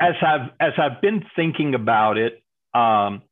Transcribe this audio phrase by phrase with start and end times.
[0.00, 2.42] as I've as I've been thinking about it,
[2.74, 3.22] um,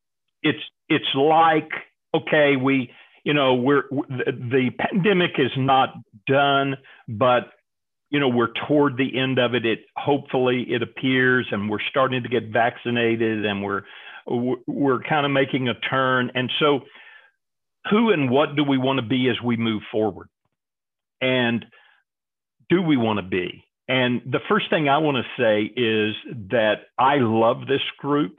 [0.42, 1.70] it's it's like
[2.15, 2.91] okay, we
[3.24, 5.95] you know we're the, the pandemic is not
[6.27, 6.77] done,
[7.09, 7.51] but
[8.10, 9.65] you know we're toward the end of it.
[9.65, 13.82] It hopefully it appears, and we're starting to get vaccinated, and we're
[14.27, 16.30] we're kind of making a turn.
[16.34, 16.80] And so,
[17.91, 20.29] who and what do we want to be as we move forward?
[21.20, 21.65] And
[22.68, 23.65] do we want to be?
[23.88, 26.15] And the first thing I want to say is
[26.51, 28.38] that I love this group,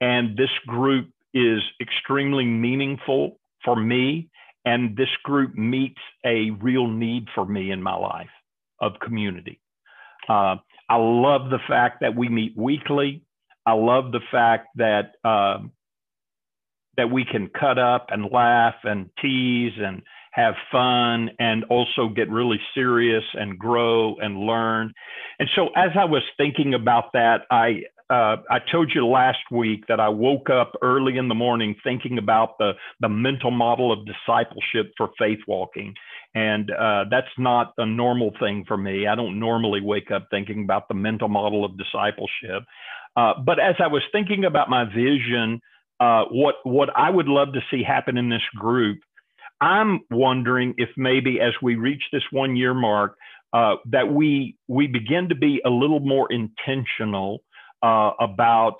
[0.00, 4.30] and this group is extremely meaningful for me.
[4.64, 8.28] And this group meets a real need for me in my life
[8.80, 9.60] of community.
[10.28, 10.56] Uh,
[10.88, 13.22] I love the fact that we meet weekly.
[13.64, 15.58] I love the fact that uh,
[16.96, 20.02] that we can cut up and laugh and tease and
[20.38, 24.92] have fun and also get really serious and grow and learn.
[25.40, 29.84] And so, as I was thinking about that, I uh, I told you last week
[29.88, 34.06] that I woke up early in the morning thinking about the the mental model of
[34.06, 35.92] discipleship for faith walking,
[36.34, 39.08] and uh, that's not a normal thing for me.
[39.08, 42.62] I don't normally wake up thinking about the mental model of discipleship.
[43.16, 45.60] Uh, but as I was thinking about my vision,
[46.00, 49.00] uh, what what I would love to see happen in this group
[49.60, 53.16] I'm wondering if maybe as we reach this one year mark,
[53.52, 57.42] uh, that we we begin to be a little more intentional
[57.82, 58.76] uh, about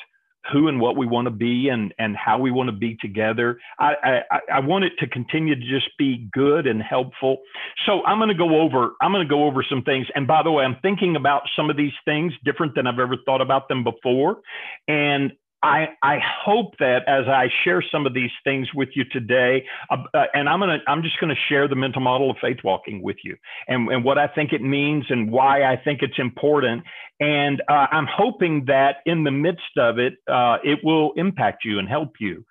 [0.53, 3.59] who and what we want to be and and how we want to be together.
[3.79, 7.39] I, I, I want it to continue to just be good and helpful.
[7.87, 10.07] So I'm going to go over I'm going to go over some things.
[10.15, 13.17] And by the way, I'm thinking about some of these things different than I've ever
[13.25, 14.39] thought about them before.
[14.87, 15.33] And
[15.63, 20.25] I, I hope that as I share some of these things with you today, uh,
[20.33, 23.37] and I'm gonna I'm just gonna share the mental model of faith walking with you,
[23.67, 26.85] and, and what I think it means and why I think it's important.
[27.19, 31.81] And uh, I'm hoping that in the midst of it, uh, it will impact you
[31.81, 32.45] and help you.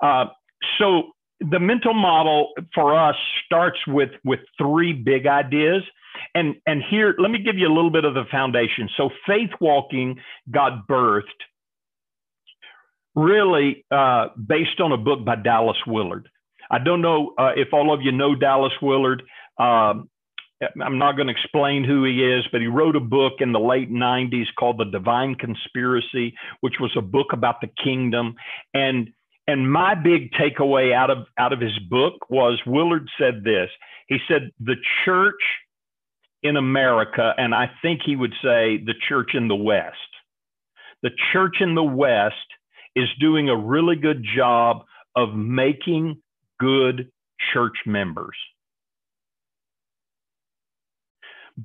[0.00, 0.26] Uh,
[0.78, 5.82] so the mental model for us starts with with three big ideas.
[6.34, 8.88] And and here, let me give you a little bit of the foundation.
[8.96, 10.16] So faith walking
[10.50, 11.24] got birthed
[13.14, 16.28] really uh, based on a book by Dallas Willard.
[16.70, 19.22] I don't know uh, if all of you know Dallas Willard.
[19.58, 20.08] Um,
[20.82, 23.60] I'm not going to explain who he is, but he wrote a book in the
[23.60, 28.36] late 90s called The Divine Conspiracy, which was a book about the kingdom.
[28.72, 29.10] And
[29.46, 33.68] and my big takeaway out of out of his book was Willard said this.
[34.08, 35.34] He said the church
[36.42, 39.96] in America, and I think he would say the church in the West.
[41.02, 42.36] The church in the West
[42.96, 44.84] is doing a really good job
[45.16, 46.20] of making
[46.60, 47.10] good
[47.52, 48.36] church members.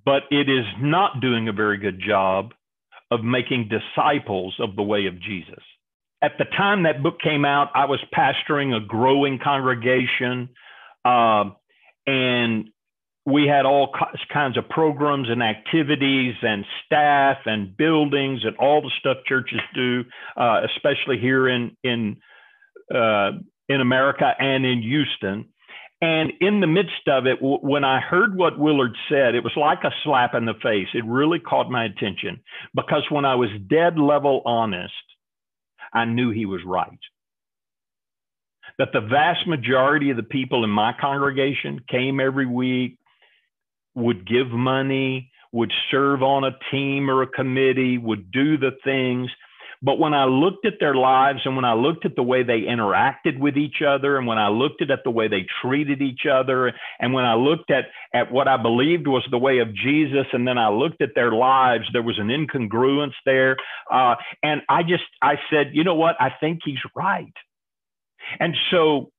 [0.06, 2.54] But it is not doing a very good job
[3.12, 5.64] of making disciples of the way of Jesus.
[6.22, 10.50] At the time that book came out, I was pastoring a growing congregation.
[11.04, 11.52] Uh,
[12.06, 12.70] and
[13.32, 13.92] we had all
[14.32, 20.04] kinds of programs and activities and staff and buildings and all the stuff churches do,
[20.38, 22.18] uh, especially here in in
[22.94, 23.32] uh,
[23.68, 25.46] in America and in Houston.
[26.02, 29.56] And in the midst of it, w- when I heard what Willard said, it was
[29.58, 30.88] like a slap in the face.
[30.94, 32.40] It really caught my attention
[32.74, 34.94] because when I was dead level honest,
[35.94, 37.00] I knew he was right.
[38.78, 42.99] That the vast majority of the people in my congregation came every week,
[43.96, 49.30] would give money, would serve on a team or a committee, would do the things.
[49.82, 52.62] But when I looked at their lives and when I looked at the way they
[52.62, 56.74] interacted with each other and when I looked at the way they treated each other
[57.00, 60.46] and when I looked at, at what I believed was the way of Jesus and
[60.46, 63.56] then I looked at their lives, there was an incongruence there.
[63.90, 66.18] Uh, and I just, I said, you know what?
[66.20, 67.34] I think he's right.
[68.38, 69.12] And so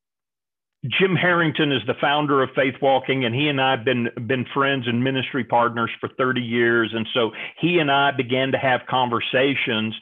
[0.87, 4.47] Jim Harrington is the founder of Faith Walking, and he and I have been been
[4.55, 6.93] friends and ministry partners for 30 years.
[6.95, 9.95] And so he and I began to have conversations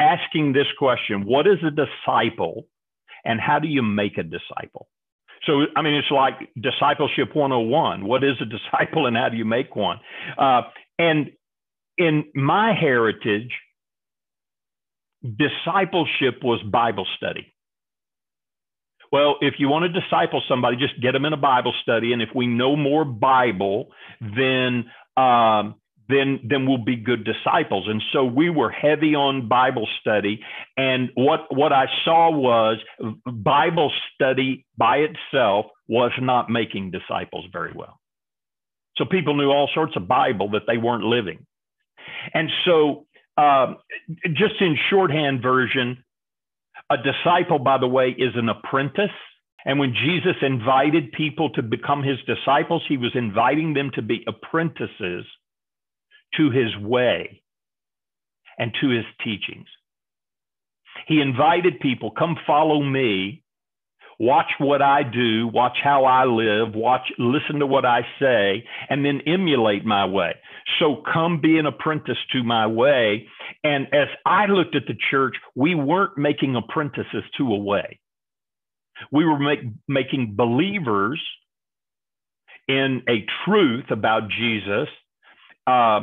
[0.00, 2.66] asking this question: What is a disciple,
[3.26, 4.88] and how do you make a disciple?
[5.46, 8.04] So, I mean, it's like discipleship 101.
[8.04, 9.98] What is a disciple and how do you make one?
[10.36, 10.62] Uh,
[10.98, 11.30] and
[11.98, 13.52] in my heritage,
[15.22, 17.52] discipleship was Bible study.
[19.16, 22.12] Well, if you want to disciple somebody, just get them in a Bible study.
[22.12, 23.88] And if we know more Bible,
[24.20, 25.76] then um,
[26.10, 27.86] then then we'll be good disciples.
[27.88, 30.42] And so we were heavy on Bible study.
[30.76, 32.76] And what what I saw was
[33.24, 37.98] Bible study by itself was not making disciples very well.
[38.98, 41.46] So people knew all sorts of Bible that they weren't living.
[42.34, 43.06] And so
[43.38, 43.78] um,
[44.34, 46.04] just in shorthand version,
[46.90, 49.10] a disciple, by the way, is an apprentice.
[49.64, 54.24] And when Jesus invited people to become his disciples, he was inviting them to be
[54.28, 55.24] apprentices
[56.36, 57.42] to his way
[58.58, 59.66] and to his teachings.
[61.06, 63.42] He invited people, come follow me,
[64.18, 69.04] watch what I do, watch how I live, watch, listen to what I say, and
[69.04, 70.34] then emulate my way.
[70.78, 73.26] So come be an apprentice to my way.
[73.62, 78.00] And as I looked at the church, we weren't making apprentices to a way.
[79.12, 81.22] We were make, making believers
[82.68, 84.88] in a truth about Jesus.
[85.66, 86.00] Uh,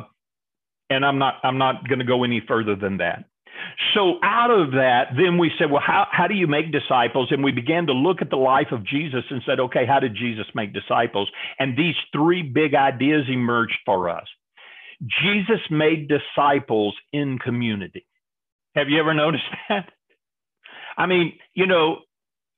[0.90, 3.26] and I'm not I'm not going to go any further than that.
[3.94, 7.30] So out of that, then we said, well, how, how do you make disciples?
[7.32, 10.16] And we began to look at the life of Jesus and said, okay, how did
[10.16, 11.30] Jesus make disciples?
[11.60, 14.26] And these three big ideas emerged for us.
[15.22, 18.06] Jesus made disciples in community.
[18.76, 19.90] Have you ever noticed that?
[20.98, 21.98] I mean, you know,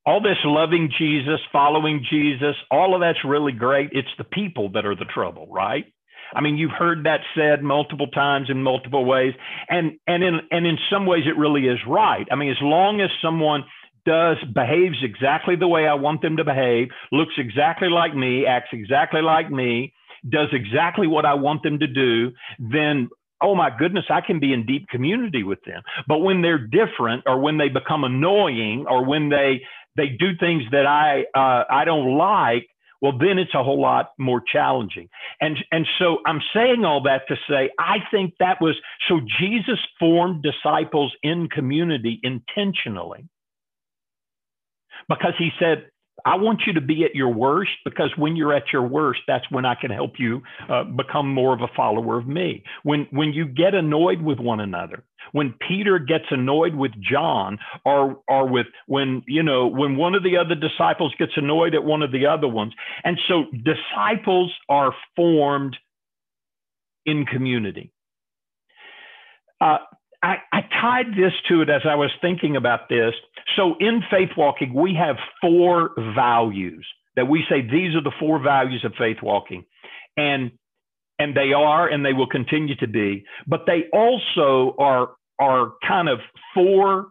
[0.05, 3.89] all this loving Jesus, following Jesus, all of that's really great.
[3.91, 5.85] It's the people that are the trouble, right?
[6.33, 9.33] I mean, you've heard that said multiple times in multiple ways,
[9.69, 12.27] and and in and in some ways it really is right.
[12.31, 13.63] I mean, as long as someone
[14.05, 18.69] does behaves exactly the way I want them to behave, looks exactly like me, acts
[18.71, 19.93] exactly like me,
[20.29, 23.09] does exactly what I want them to do, then
[23.41, 25.81] oh my goodness, I can be in deep community with them.
[26.07, 29.61] But when they're different, or when they become annoying, or when they
[29.97, 32.67] they do things that I uh, I don't like,
[33.01, 35.09] well, then it's a whole lot more challenging.
[35.41, 38.75] And, and so I'm saying all that to say, I think that was
[39.07, 43.27] so Jesus formed disciples in community intentionally
[45.07, 45.89] because he said,
[46.25, 49.45] I want you to be at your worst because when you're at your worst, that's
[49.51, 52.63] when I can help you uh, become more of a follower of me.
[52.83, 58.17] When when you get annoyed with one another, when Peter gets annoyed with John, or
[58.27, 62.01] or with when you know when one of the other disciples gets annoyed at one
[62.01, 62.73] of the other ones,
[63.03, 65.77] and so disciples are formed
[67.05, 67.91] in community.
[69.61, 69.77] Uh,
[70.25, 73.13] I, I tied this to it as I was thinking about this.
[73.55, 76.83] So in faith walking, we have four values
[77.15, 79.65] that we say these are the four values of faith walking.
[80.17, 80.51] And
[81.19, 86.09] and they are and they will continue to be, but they also are are kind
[86.09, 86.19] of
[86.55, 87.09] four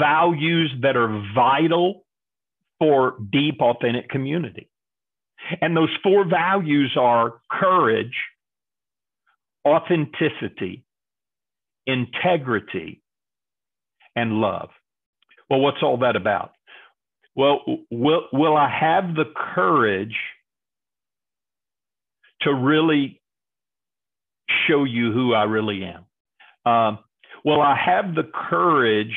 [0.00, 2.04] values that are vital
[2.78, 4.70] for deep authentic community.
[5.60, 8.16] And those four values are courage,
[9.68, 10.85] authenticity,
[11.86, 13.02] integrity,
[14.14, 14.70] and love.
[15.48, 16.52] Well, what's all that about?
[17.34, 17.60] Well,
[17.90, 20.16] will, will I have the courage
[22.42, 23.20] to really
[24.66, 26.70] show you who I really am?
[26.70, 26.98] Um,
[27.44, 29.14] will I have the courage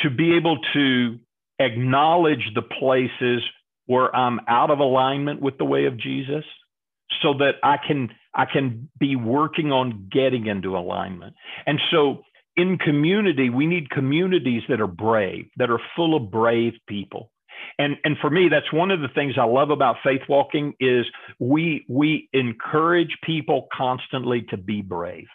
[0.00, 1.18] to be able to
[1.58, 3.42] acknowledge the places
[3.86, 6.44] where I'm out of alignment with the way of Jesus
[7.22, 11.34] so that I can I can be working on getting into alignment.
[11.66, 12.22] And so
[12.56, 17.32] in community, we need communities that are brave, that are full of brave people.
[17.78, 21.06] And, and for me, that's one of the things I love about faith walking is
[21.38, 25.26] we, we encourage people constantly to be brave,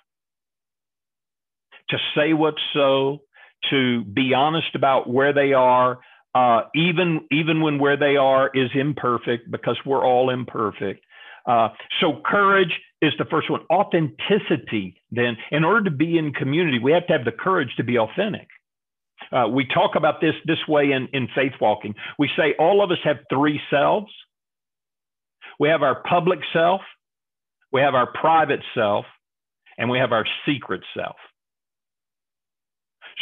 [1.89, 3.23] to say what's so,
[3.71, 5.99] to be honest about where they are,
[6.33, 11.03] uh, even, even when where they are is imperfect because we're all imperfect.
[11.45, 11.69] Uh,
[11.99, 13.61] so courage is the first one.
[13.71, 17.83] Authenticity, then, in order to be in community, we have to have the courage to
[17.83, 18.47] be authentic.
[19.31, 21.93] Uh, we talk about this this way in, in faith walking.
[22.17, 24.11] We say all of us have three selves.
[25.59, 26.81] We have our public self,
[27.71, 29.05] we have our private self,
[29.77, 31.15] and we have our secret self.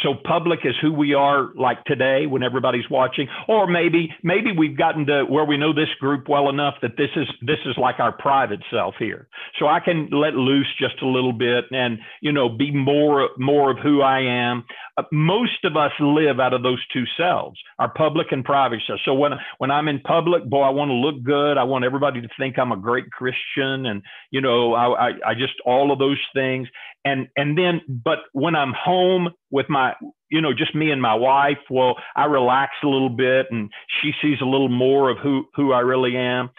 [0.02, 3.28] So public is who we are like today when everybody's watching.
[3.48, 7.10] Or maybe maybe we've gotten to where we know this group well enough that this
[7.16, 9.28] is this is like our private self here.
[9.58, 13.70] So i can let loose just a little bit and you know be more more
[13.70, 14.64] of who i am.
[14.96, 19.00] Uh, most of us live out of those two selves our public and private self
[19.04, 21.58] so when when i'm in public boy i want to look good.
[21.58, 25.34] I want everybody to think i'm a great christian and you know i i, I
[25.34, 26.68] just all of those things
[27.04, 29.94] and and then but when i'm home with my
[30.30, 34.12] you know just me and my wife well i relax a little bit and she
[34.22, 36.50] sees a little more of who who i really am.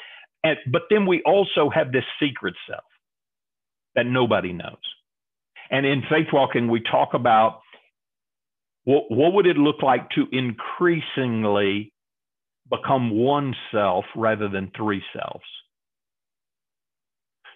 [0.43, 2.83] And but then we also have this secret self
[3.95, 4.81] that nobody knows.
[5.69, 7.61] And in faith walking we talk about
[8.83, 11.93] what, what would it look like to increasingly
[12.69, 15.45] become one self rather than three selves?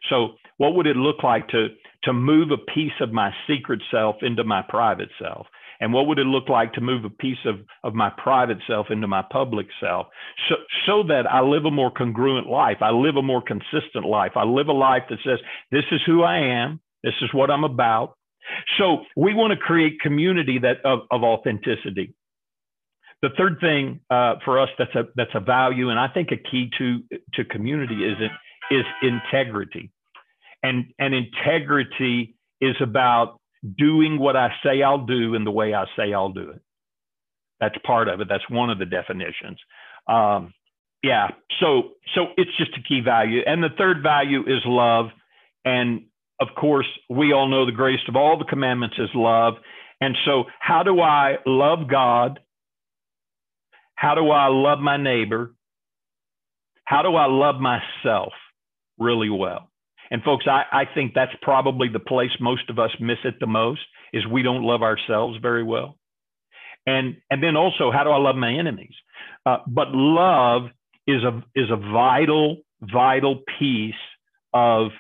[0.10, 1.70] So what would it look like to
[2.06, 5.48] to move a piece of my secret self into my private self?
[5.80, 8.88] And what would it look like to move a piece of, of my private self
[8.90, 10.08] into my public self
[10.48, 12.78] so, so that I live a more congruent life?
[12.82, 14.32] I live a more consistent life.
[14.36, 15.40] I live a life that says,
[15.72, 18.16] this is who I am, this is what I'm about.
[18.78, 22.14] So we want to create community that of, of authenticity.
[23.22, 26.38] The third thing uh, for us that's a that's a value, and I think a
[26.38, 27.00] key to
[27.34, 29.92] to community is it is integrity
[30.66, 33.40] and and integrity is about
[33.78, 36.62] doing what I say I'll do in the way I say I'll do it.
[37.60, 38.28] That's part of it.
[38.30, 39.60] That's one of the definitions.
[40.08, 40.54] Um,
[41.04, 41.30] yeah.
[41.60, 43.42] So so it's just a key value.
[43.46, 45.08] And the third value is love.
[45.64, 46.06] And
[46.40, 49.56] of course, we all know the greatest of all the commandments is love.
[50.02, 52.40] And so, how do I love God?
[53.96, 55.54] How do I love my neighbor?
[56.84, 58.34] How do I love myself
[59.00, 59.70] really well?
[60.16, 63.48] And folks, I, I think that's probably the place most of us miss it the
[63.48, 63.82] most
[64.14, 65.98] is we don't love ourselves very well.
[66.88, 68.94] And and then also, how do I love my enemies?
[69.46, 70.70] Uh, but love
[71.06, 73.94] is a is a vital vital piece
[74.54, 74.92] of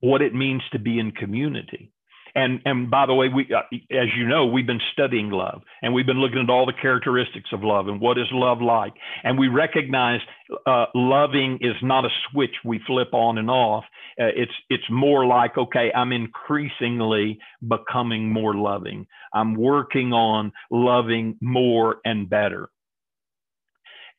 [0.00, 1.92] what it means to be in community.
[2.36, 5.94] And and by the way, we uh, as you know, we've been studying love, and
[5.94, 8.92] we've been looking at all the characteristics of love and what is love like.
[9.24, 10.20] And we recognize
[10.66, 13.84] uh, loving is not a switch we flip on and off.
[14.20, 19.06] Uh, it's it's more like okay, I'm increasingly becoming more loving.
[19.32, 22.68] I'm working on loving more and better.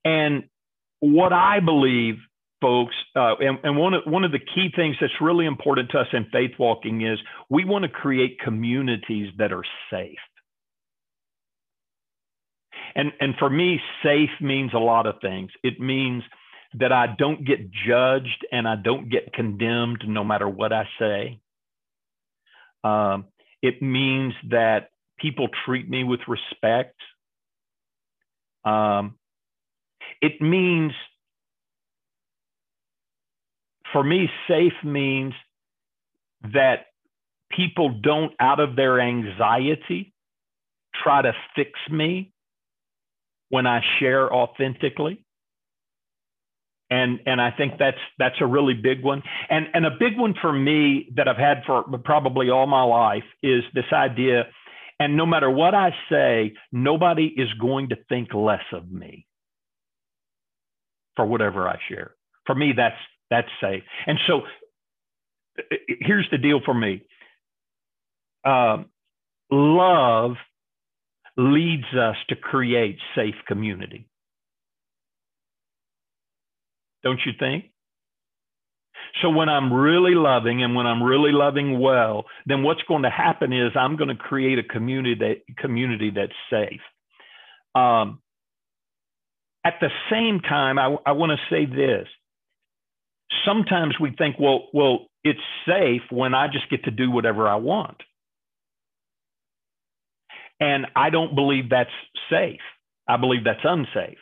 [0.04, 0.46] And
[1.02, 2.16] what I believe
[2.62, 6.00] folks, uh, and, and one, of, one of the key things that's really important to
[6.00, 10.18] us in faith walking is we want to create communities that are safe.
[12.96, 15.52] And, and for me, safe means a lot of things.
[15.64, 16.24] It means
[16.76, 21.40] that I don't get judged and I don't get condemned no matter what I say.
[22.84, 23.26] Um,
[23.62, 26.96] it means that people treat me with respect.
[28.66, 29.16] Um,
[30.22, 30.94] it means
[33.98, 35.34] for me, safe means
[36.54, 36.86] that
[37.50, 40.14] people don't, out of their anxiety,
[40.94, 42.32] try to fix me
[43.50, 45.26] when I share authentically.
[46.92, 49.24] And, and I think that's that's a really big one.
[49.50, 53.26] And, and a big one for me that I've had for probably all my life
[53.42, 54.44] is this idea.
[55.00, 59.26] And no matter what I say, nobody is going to think less of me
[61.16, 62.12] for whatever I share.
[62.46, 62.96] For me, that's
[63.30, 63.84] that's safe.
[64.06, 64.42] And so
[65.88, 67.04] here's the deal for me
[68.46, 68.84] uh,
[69.52, 70.32] love
[71.36, 74.08] leads us to create safe community.
[77.04, 77.66] Don't you think?
[79.22, 83.10] So when I'm really loving and when I'm really loving well, then what's going to
[83.10, 86.82] happen is I'm going to create a community that community that's safe.
[87.74, 88.20] Um,
[89.64, 92.08] at the same time, I, I want to say this:
[93.46, 97.56] sometimes we think, well, well, it's safe when I just get to do whatever I
[97.56, 97.98] want.
[100.60, 101.90] And I don't believe that's
[102.30, 102.62] safe.
[103.08, 104.18] I believe that's unsafe.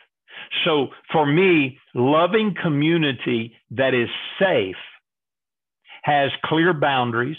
[0.64, 4.08] So for me, loving community that is
[4.38, 4.76] safe
[6.02, 7.38] has clear boundaries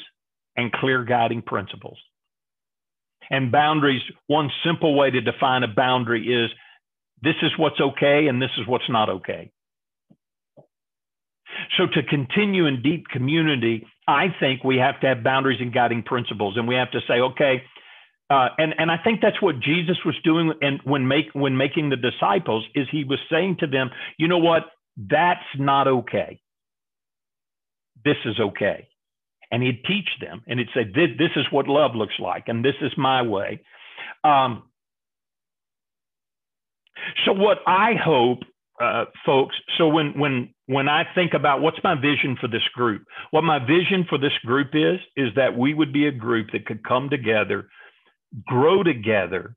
[0.55, 1.97] and clear guiding principles.
[3.29, 6.50] And boundaries, one simple way to define a boundary is
[7.21, 9.51] this is what's okay and this is what's not okay.
[11.78, 16.04] So to continue in deep community, I think we have to have boundaries and guiding
[16.04, 17.64] principles, and we have to say, okay,
[18.30, 21.90] uh, and and I think that's what Jesus was doing, and when make when making
[21.90, 24.64] the disciples is he was saying to them, you know what,
[24.98, 26.40] that's not okay.
[28.04, 28.88] This is okay,
[29.52, 32.64] and he'd teach them, and he'd say, this, this is what love looks like, and
[32.64, 33.62] this is my way.
[34.24, 34.64] Um,
[37.26, 38.40] so what I hope,
[38.81, 43.03] uh, folks, so when when when I think about what's my vision for this group,
[43.31, 46.65] what my vision for this group is, is that we would be a group that
[46.65, 47.69] could come together,
[48.46, 49.55] grow together,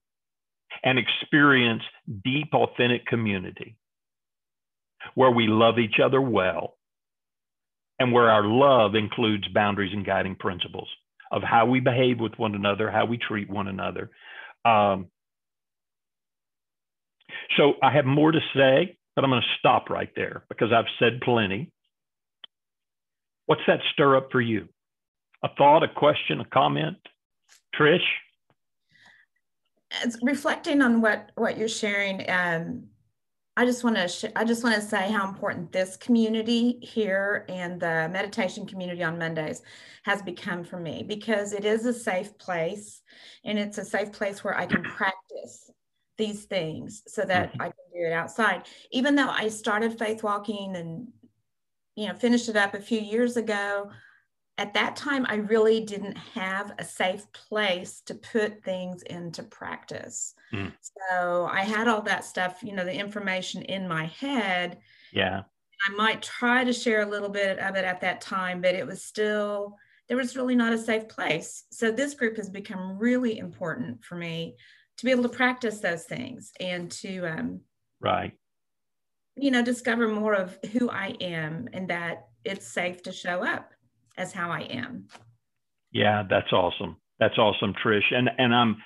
[0.83, 1.83] and experience
[2.25, 3.77] deep, authentic community
[5.15, 6.77] where we love each other well
[7.99, 10.89] and where our love includes boundaries and guiding principles
[11.31, 14.11] of how we behave with one another, how we treat one another.
[14.65, 15.09] Um,
[17.57, 20.87] so I have more to say, but I'm going to stop right there because I've
[20.99, 21.71] said plenty.
[23.45, 24.67] What's that stir up for you?
[25.45, 26.97] A thought, a question, a comment?
[27.79, 27.99] Trish?
[30.03, 32.85] It's reflecting on what what you're sharing, um,
[33.59, 37.45] I just want to sh- I just want to say how important this community here
[37.51, 39.61] and the meditation community on Mondays
[40.05, 43.03] has become for me because it is a safe place
[43.45, 45.71] and it's a safe place where I can practice
[46.21, 47.63] these things so that mm-hmm.
[47.63, 48.63] I can do it outside.
[48.93, 51.09] Even though I started faith walking and
[51.97, 53.91] you know finished it up a few years ago,
[54.61, 60.35] at that time, I really didn't have a safe place to put things into practice.
[60.53, 60.71] Mm.
[60.83, 64.79] So I had all that stuff, you know, the information in my head.
[65.15, 65.45] Yeah.
[65.89, 68.87] I might try to share a little bit of it at that time, but it
[68.87, 71.65] was still, there was really not a safe place.
[71.71, 74.57] So this group has become really important for me
[75.01, 77.61] to be able to practice those things and to, um,
[78.01, 78.33] right.
[79.37, 83.73] You know, discover more of who I am and that it's safe to show up
[84.19, 85.07] as how I am.
[85.93, 86.97] Yeah, that's awesome.
[87.19, 88.13] That's awesome, Trish.
[88.13, 88.77] And and I'm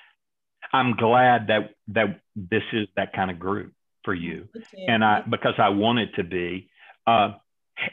[0.71, 4.47] I'm glad that that this is that kind of group for you.
[4.87, 6.69] And I because I want it to be.
[7.05, 7.33] Uh,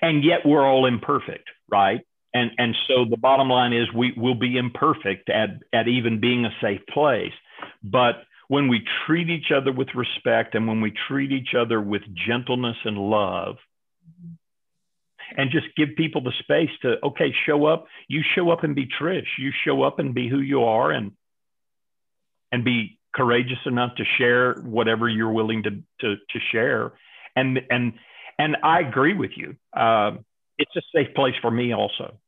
[0.00, 2.00] and yet we're all imperfect, right?
[2.33, 6.45] And and so the bottom line is we will be imperfect at at even being
[6.45, 7.33] a safe place.
[7.83, 12.02] But when we treat each other with respect and when we treat each other with
[12.26, 13.57] gentleness and love,
[15.37, 17.87] and just give people the space to okay show up.
[18.09, 19.26] You show up and be trish.
[19.38, 21.12] You show up and be who you are and
[22.50, 26.92] and be courageous enough to share whatever you're willing to to, to share.
[27.35, 27.95] And and
[28.38, 29.57] and i agree with you.
[29.75, 30.12] Uh,
[30.59, 32.19] it's a safe place for me also.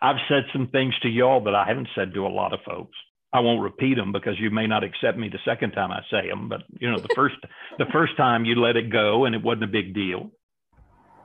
[0.00, 2.96] I've said some things to y'all that i haven't said to a lot of folks
[3.34, 6.28] I won't repeat them because you may not accept me the second time I say
[6.28, 6.48] them.
[6.48, 7.36] But you know, the first
[7.78, 10.30] the first time you let it go and it wasn't a big deal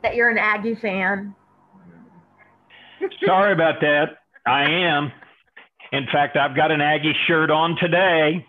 [0.02, 1.36] that you're an Aggie fan.
[3.26, 4.18] Sorry about that.
[4.46, 5.12] I am.
[5.92, 8.46] In fact, I've got an Aggie shirt on today.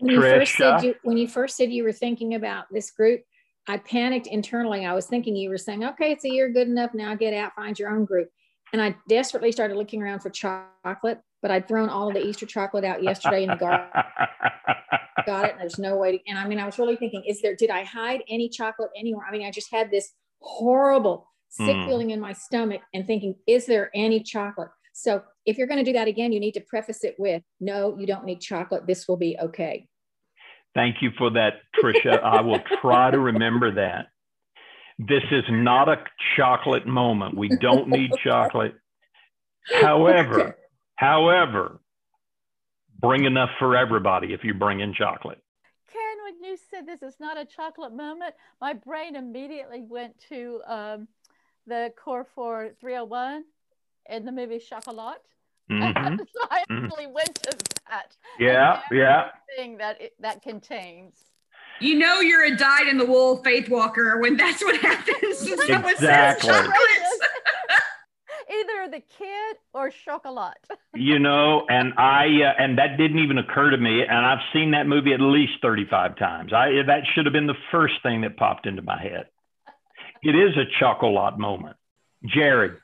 [0.00, 3.22] When you, first said you, when you first said you were thinking about this group,
[3.68, 4.84] I panicked internally.
[4.84, 6.92] I was thinking you were saying, okay, it's a year good enough.
[6.94, 8.28] Now get out, find your own group.
[8.72, 12.46] And I desperately started looking around for chocolate, but I'd thrown all of the Easter
[12.46, 13.86] chocolate out yesterday in the garden.
[15.26, 15.50] Got it.
[15.50, 17.68] And there's no way to, and I mean, I was really thinking, is there, did
[17.68, 19.26] I hide any chocolate anywhere?
[19.28, 21.86] I mean, I just had this horrible, sick mm.
[21.86, 24.70] feeling in my stomach and thinking, is there any chocolate?
[24.94, 27.94] So if you're going to do that again, you need to preface it with, no,
[27.98, 28.86] you don't need chocolate.
[28.86, 29.86] This will be okay.
[30.74, 32.22] Thank you for that, Tricia.
[32.22, 34.06] I will try to remember that.
[34.98, 36.02] This is not a
[36.38, 37.36] chocolate moment.
[37.36, 38.76] We don't need chocolate.
[39.82, 40.56] However.
[40.96, 41.80] However,
[43.00, 45.44] bring enough for everybody if you bring in chocolate
[45.94, 50.60] Karen, when you said this is not a chocolate moment, my brain immediately went to
[50.66, 51.08] um,
[51.68, 53.44] the Carrefour 301
[54.10, 55.18] in the movie Chocolat.
[55.70, 56.16] Mm-hmm.
[56.18, 56.86] so I mm-hmm.
[56.88, 57.12] mm.
[57.14, 57.56] went to
[57.88, 58.14] that.
[58.38, 59.28] Yeah, yeah.
[59.56, 61.14] Thing that it, that contains.
[61.80, 65.48] You know you're a dyed in the wool faith walker when that's what happens.
[65.50, 66.50] exactly
[68.84, 70.56] either the kid or chocolat.
[70.94, 74.72] you know, and I uh, and that didn't even occur to me, and I've seen
[74.72, 76.52] that movie at least thirty-five times.
[76.52, 79.26] I that should have been the first thing that popped into my head.
[80.22, 81.76] It is a chocolat moment,
[82.24, 82.78] Jared.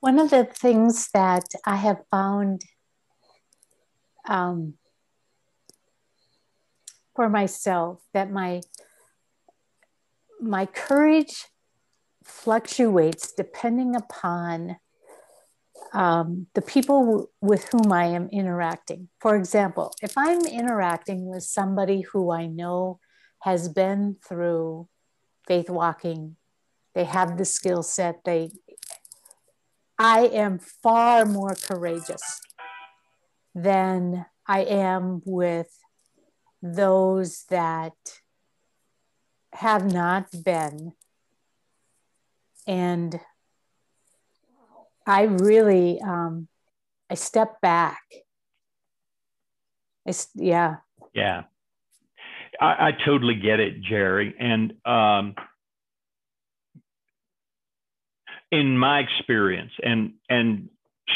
[0.00, 2.62] One of the things that I have found
[4.28, 4.74] um,
[7.16, 8.60] for myself that my
[10.40, 11.46] my courage
[12.28, 14.76] fluctuates depending upon
[15.92, 19.08] um, the people with whom I am interacting.
[19.20, 23.00] For example, if I'm interacting with somebody who I know
[23.40, 24.88] has been through
[25.46, 26.36] faith walking,
[26.94, 28.50] they have the skill set, they
[29.98, 32.40] I am far more courageous
[33.54, 35.76] than I am with
[36.62, 37.94] those that
[39.52, 40.92] have not been
[42.68, 43.18] and
[45.06, 46.46] I really, um,
[47.10, 48.02] I step back.
[50.06, 50.76] I, yeah.
[51.14, 51.44] Yeah.
[52.60, 54.34] I, I totally get it, Jerry.
[54.38, 55.34] And um,
[58.50, 60.68] in my experience, and and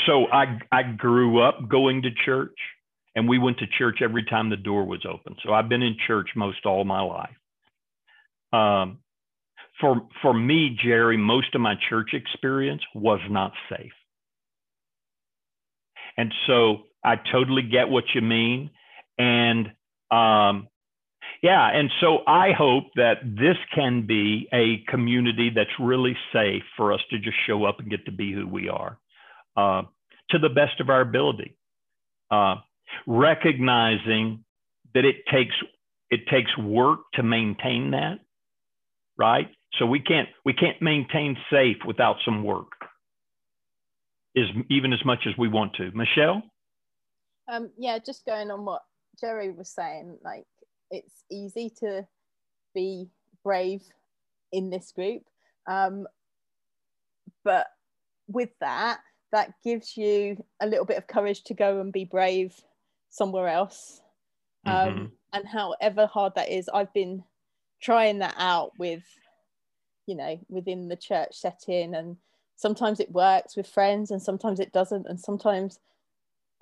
[0.06, 2.56] so I I grew up going to church,
[3.14, 5.36] and we went to church every time the door was open.
[5.44, 7.36] So I've been in church most all my life.
[8.52, 8.98] Um,
[9.80, 13.92] for for me, Jerry, most of my church experience was not safe,
[16.16, 18.70] and so I totally get what you mean,
[19.18, 19.66] and
[20.11, 20.68] um,
[21.42, 26.92] yeah, and so I hope that this can be a community that's really safe for
[26.92, 28.98] us to just show up and get to be who we are
[29.56, 29.82] uh,
[30.30, 31.56] to the best of our ability,
[32.30, 32.56] uh,
[33.06, 34.44] recognizing
[34.94, 35.54] that it takes
[36.11, 38.18] it takes work to maintain that,
[39.16, 39.48] right?
[39.78, 42.72] So we can't we can't maintain safe without some work,
[44.35, 45.90] is even as much as we want to.
[45.92, 46.42] Michelle.
[47.50, 48.82] Um, yeah, just going on what
[49.20, 50.44] Jerry was saying, like
[50.90, 52.06] it's easy to
[52.74, 53.08] be
[53.42, 53.82] brave
[54.52, 55.22] in this group.
[55.68, 56.06] Um,
[57.44, 57.66] but
[58.28, 59.00] with that,
[59.32, 62.54] that gives you a little bit of courage to go and be brave
[63.11, 64.00] somewhere else.
[64.66, 65.04] Um, mm-hmm.
[65.32, 67.24] And however hard that is, I've been
[67.82, 69.02] trying that out with,
[70.06, 71.94] you know, within the church setting.
[71.94, 72.16] And
[72.56, 75.06] sometimes it works with friends and sometimes it doesn't.
[75.06, 75.78] And sometimes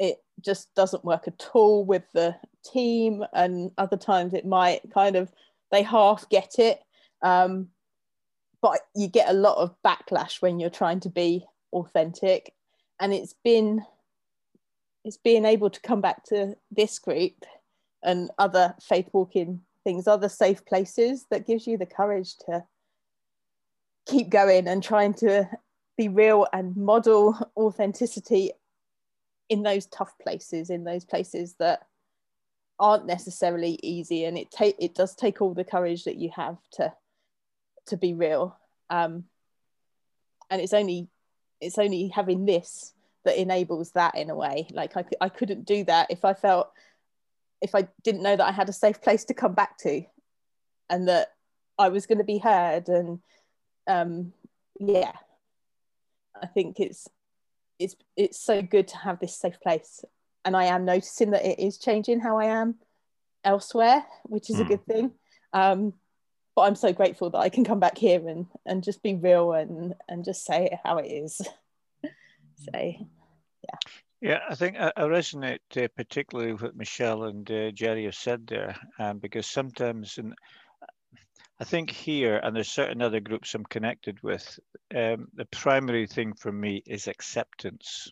[0.00, 5.14] it just doesn't work at all with the team and other times it might kind
[5.14, 5.30] of
[5.70, 6.80] they half get it
[7.22, 7.68] um,
[8.62, 12.54] but you get a lot of backlash when you're trying to be authentic
[12.98, 13.84] and it's been
[15.04, 17.44] it's being able to come back to this group
[18.02, 22.64] and other faith walking things other safe places that gives you the courage to
[24.10, 25.48] keep going and trying to
[25.96, 28.50] be real and model authenticity
[29.48, 31.86] in those tough places in those places that
[32.78, 34.24] aren't necessarily easy.
[34.24, 36.92] And it take it does take all the courage that you have to
[37.86, 38.56] to be real.
[38.88, 39.24] Um
[40.48, 41.08] and it's only
[41.60, 42.94] it's only having this
[43.24, 44.66] that enables that in a way.
[44.72, 46.70] Like I, I couldn't do that if i felt
[47.60, 50.02] if i didn't know that i had a safe place to come back to
[50.88, 51.28] and that
[51.78, 53.20] i was going to be heard and
[53.86, 54.32] um
[54.78, 55.12] yeah
[56.40, 57.08] i think it's
[57.78, 60.04] it's it's so good to have this safe place
[60.44, 62.74] and i am noticing that it is changing how i am
[63.44, 64.60] elsewhere which is mm.
[64.60, 64.68] a hmm.
[64.68, 65.10] good thing
[65.52, 65.92] um,
[66.54, 69.52] but i'm so grateful that i can come back here and and just be real
[69.52, 71.36] and and just say how it is
[72.04, 73.78] so yeah
[74.20, 78.14] yeah, I think I, I resonate uh, particularly with what Michelle and uh, Jerry have
[78.14, 80.34] said there, um, because sometimes, in,
[81.60, 84.58] I think here, and there's certain other groups I'm connected with,
[84.96, 88.10] um, the primary thing for me is acceptance.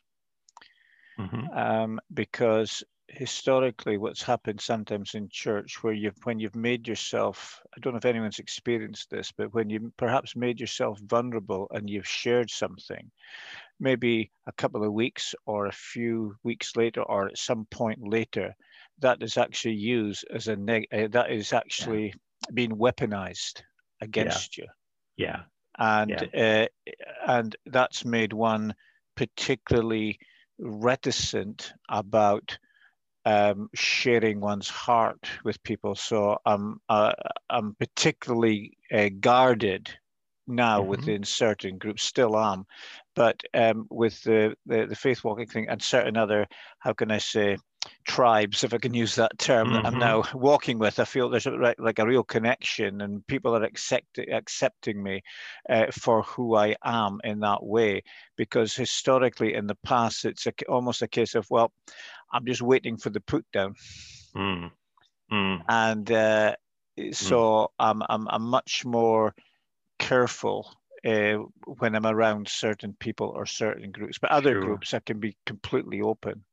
[1.19, 1.59] Mm-hmm.
[1.59, 7.81] Um, because historically, what's happened sometimes in church, where you've when you've made yourself, I
[7.81, 12.07] don't know if anyone's experienced this, but when you perhaps made yourself vulnerable and you've
[12.07, 13.11] shared something,
[13.81, 18.55] maybe a couple of weeks or a few weeks later or at some point later,
[18.99, 22.15] that is actually used as a neg- uh, that is actually yeah
[22.53, 23.63] being weaponized
[24.01, 24.65] against yeah.
[24.65, 24.71] you.
[25.17, 25.41] Yeah.
[25.79, 26.67] And yeah.
[26.87, 26.93] Uh,
[27.27, 28.75] and that's made one
[29.17, 30.19] particularly
[30.59, 32.59] reticent about
[33.25, 35.95] um, sharing one's heart with people.
[35.95, 37.13] So I'm uh,
[37.51, 39.91] I'm particularly uh, guarded
[40.47, 40.89] now mm-hmm.
[40.89, 42.65] within certain groups, still am,
[43.15, 46.47] but um, with the, the the faith walking thing and certain other,
[46.79, 47.59] how can I say,
[48.07, 49.75] tribes, if I can use that term, mm-hmm.
[49.75, 50.01] that I'm mm-hmm.
[50.01, 50.99] now walking with.
[50.99, 55.23] I feel there's a, like a real connection, and people are accept, accepting me
[55.69, 58.03] uh, for who I am in that way.
[58.37, 61.73] Because historically, in the past, it's a, almost a case of, well,
[62.33, 63.75] I'm just waiting for the put down.
[64.37, 64.71] Mm.
[65.33, 65.63] Mm.
[65.69, 66.57] And uh,
[67.13, 67.69] so mm.
[67.79, 69.35] I'm, I'm, I'm much more
[69.99, 70.73] careful
[71.05, 74.19] uh, when I'm around certain people or certain groups.
[74.19, 76.45] But other groups, I can be completely open.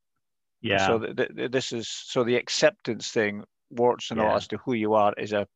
[0.62, 0.86] Yeah.
[0.86, 4.28] So th- th- this is so the acceptance thing, warts and yeah.
[4.28, 5.46] all as to who you are, is a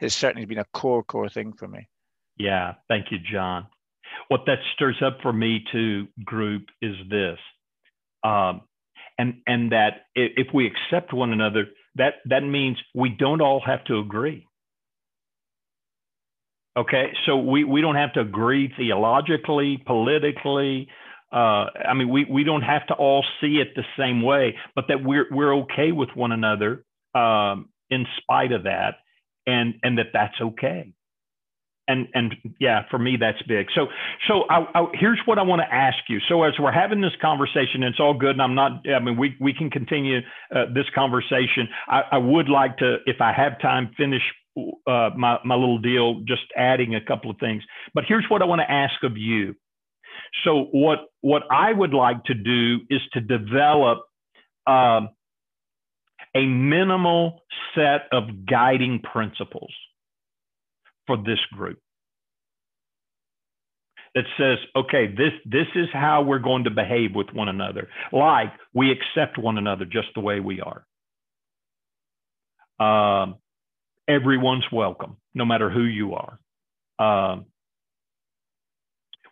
[0.00, 1.88] has certainly been a core core thing for me.
[2.36, 2.74] Yeah.
[2.88, 3.66] Thank you, John.
[4.28, 7.38] What that stirs up for me to group is this,
[8.24, 8.62] um,
[9.18, 13.84] and and that if we accept one another, that that means we don't all have
[13.84, 14.46] to agree.
[16.76, 20.88] Okay, so we, we don't have to agree theologically, politically,
[21.32, 24.86] uh, I mean, we, we don't have to all see it the same way, but
[24.88, 26.84] that we're, we're okay with one another
[27.14, 28.96] um, in spite of that,
[29.46, 30.92] and, and that that's okay.
[31.88, 33.66] and and yeah, for me that's big.
[33.74, 33.86] So
[34.28, 36.18] so I, I, here's what I want to ask you.
[36.28, 38.84] So as we're having this conversation, it's all good, and I'm not.
[38.88, 40.18] I mean, we we can continue
[40.54, 41.68] uh, this conversation.
[41.88, 44.22] I, I would like to, if I have time, finish
[44.86, 47.62] uh, my my little deal, just adding a couple of things.
[47.94, 49.54] But here's what I want to ask of you.
[50.44, 54.00] So what what I would like to do is to develop.
[54.66, 55.10] Um,
[56.36, 57.42] a minimal
[57.74, 59.72] set of guiding principles
[61.06, 61.78] for this group
[64.14, 67.88] that says, okay, this this is how we're going to behave with one another.
[68.12, 70.84] Like we accept one another just the way we are.
[72.78, 73.36] Um,
[74.08, 76.38] everyone's welcome, no matter who you are.
[76.98, 77.46] Um,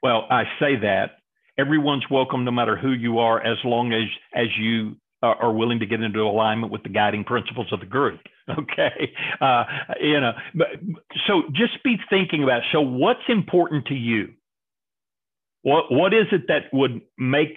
[0.04, 1.16] well, I say that
[1.58, 5.86] everyone's welcome, no matter who you are, as long as as you are willing to
[5.86, 8.20] get into alignment with the guiding principles of the group.
[8.46, 9.64] Okay, uh,
[10.02, 10.66] you know, but
[11.26, 12.60] so just be thinking about.
[12.72, 14.34] So, what's important to you?
[15.62, 17.56] What what is it that would make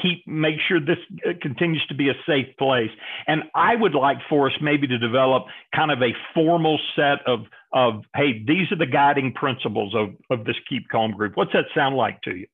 [0.00, 0.98] keep make sure this
[1.40, 2.90] continues to be a safe place?
[3.26, 7.40] And I would like for us maybe to develop kind of a formal set of
[7.72, 11.36] of hey, these are the guiding principles of of this keep calm group.
[11.36, 12.46] What's that sound like to you?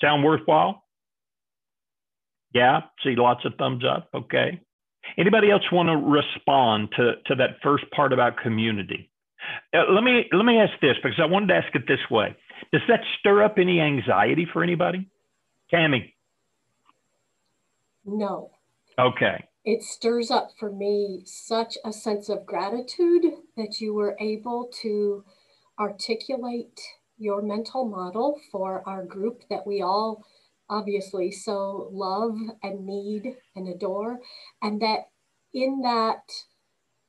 [0.00, 0.82] Sound worthwhile?
[2.54, 4.08] Yeah, see lots of thumbs up.
[4.14, 4.60] Okay.
[5.18, 9.10] Anybody else want to respond to, to that first part about community?
[9.72, 12.34] Uh, let me let me ask this because I wanted to ask it this way.
[12.72, 15.08] Does that stir up any anxiety for anybody?
[15.70, 16.14] Tammy?
[18.04, 18.50] No.
[18.98, 19.44] Okay.
[19.64, 23.24] It stirs up for me such a sense of gratitude
[23.56, 25.24] that you were able to
[25.78, 26.80] articulate
[27.18, 30.24] your mental model for our group that we all
[30.68, 34.20] obviously so love and need and adore
[34.62, 35.08] and that
[35.54, 36.30] in that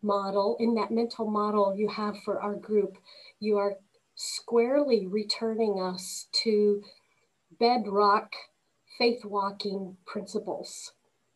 [0.02, 2.98] model in that mental model you have for our group
[3.40, 3.78] you are
[4.16, 6.82] squarely returning us to
[7.60, 8.34] bedrock
[8.98, 10.94] faith walking principles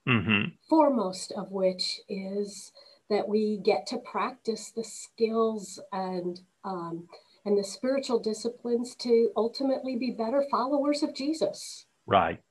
[0.07, 0.49] mm-hmm.
[0.69, 2.71] foremost of which is
[3.09, 7.07] that we get to practice the skills and um,
[7.43, 12.41] and the spiritual disciplines to ultimately be better followers of jesus Right.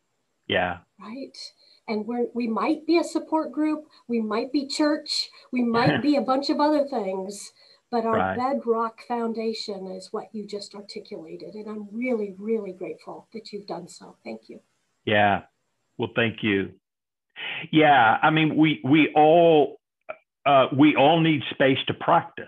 [0.46, 0.78] Yeah.
[0.98, 1.36] Right.
[1.86, 6.16] And we're, we might be a support group, we might be church, we might be
[6.16, 7.52] a bunch of other things,
[7.90, 8.36] but our right.
[8.36, 11.54] bedrock foundation is what you just articulated.
[11.54, 14.16] And I'm really, really grateful that you've done so.
[14.24, 14.60] Thank you.
[15.04, 15.42] Yeah.
[15.98, 16.72] Well, thank you.
[17.72, 18.18] Yeah.
[18.22, 19.80] I mean, we, we all,
[20.46, 22.46] uh, we all need space to practice.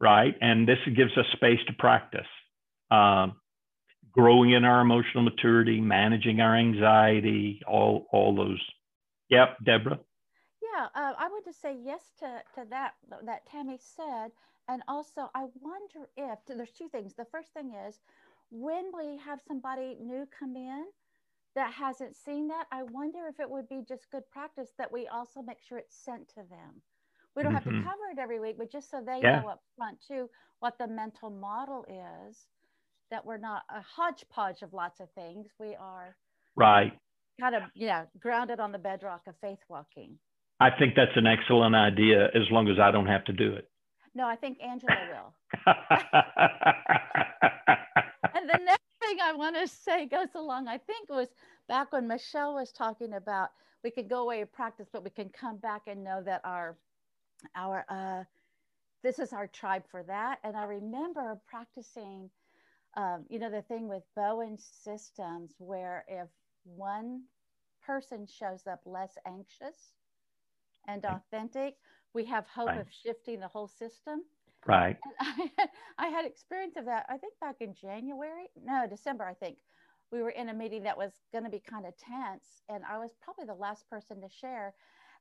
[0.00, 0.34] Right.
[0.40, 2.26] And this gives us space to practice.
[2.90, 3.34] Um,
[4.12, 8.60] growing in our emotional maturity, managing our anxiety, all all those.
[9.30, 10.00] Yep, Deborah.
[10.78, 14.30] Yeah, uh, I would just say yes to to that that Tammy said,
[14.68, 17.14] and also I wonder if there's two things.
[17.14, 17.98] The first thing is
[18.50, 20.84] when we have somebody new come in
[21.54, 25.08] that hasn't seen that, I wonder if it would be just good practice that we
[25.08, 26.82] also make sure it's sent to them.
[27.34, 27.54] We don't mm-hmm.
[27.56, 27.82] have to mm-hmm.
[27.82, 29.40] cover it every week, but just so they yeah.
[29.40, 31.84] know up front too what the mental model
[32.28, 32.46] is
[33.10, 35.48] that we're not a hodgepodge of lots of things.
[35.58, 36.14] We are
[36.54, 36.92] right.
[37.40, 40.18] Kind of, yeah, grounded on the bedrock of faith walking.
[40.60, 43.68] I think that's an excellent idea as long as I don't have to do it.
[44.14, 45.34] No, I think Angela will.
[48.34, 51.28] and the next thing I want to say goes along, I think it was
[51.68, 53.50] back when Michelle was talking about
[53.84, 56.76] we can go away and practice, but we can come back and know that our
[57.54, 58.24] our uh
[59.04, 60.40] this is our tribe for that.
[60.42, 62.28] And I remember practicing
[62.96, 66.28] um, you know, the thing with Bowen systems, where if
[66.64, 67.22] one
[67.84, 69.92] person shows up less anxious
[70.88, 71.74] and authentic,
[72.14, 72.80] we have hope right.
[72.80, 74.22] of shifting the whole system.
[74.66, 74.96] Right.
[75.20, 79.34] I had, I had experience of that, I think back in January, no, December, I
[79.34, 79.58] think.
[80.10, 82.96] We were in a meeting that was going to be kind of tense, and I
[82.98, 84.72] was probably the last person to share.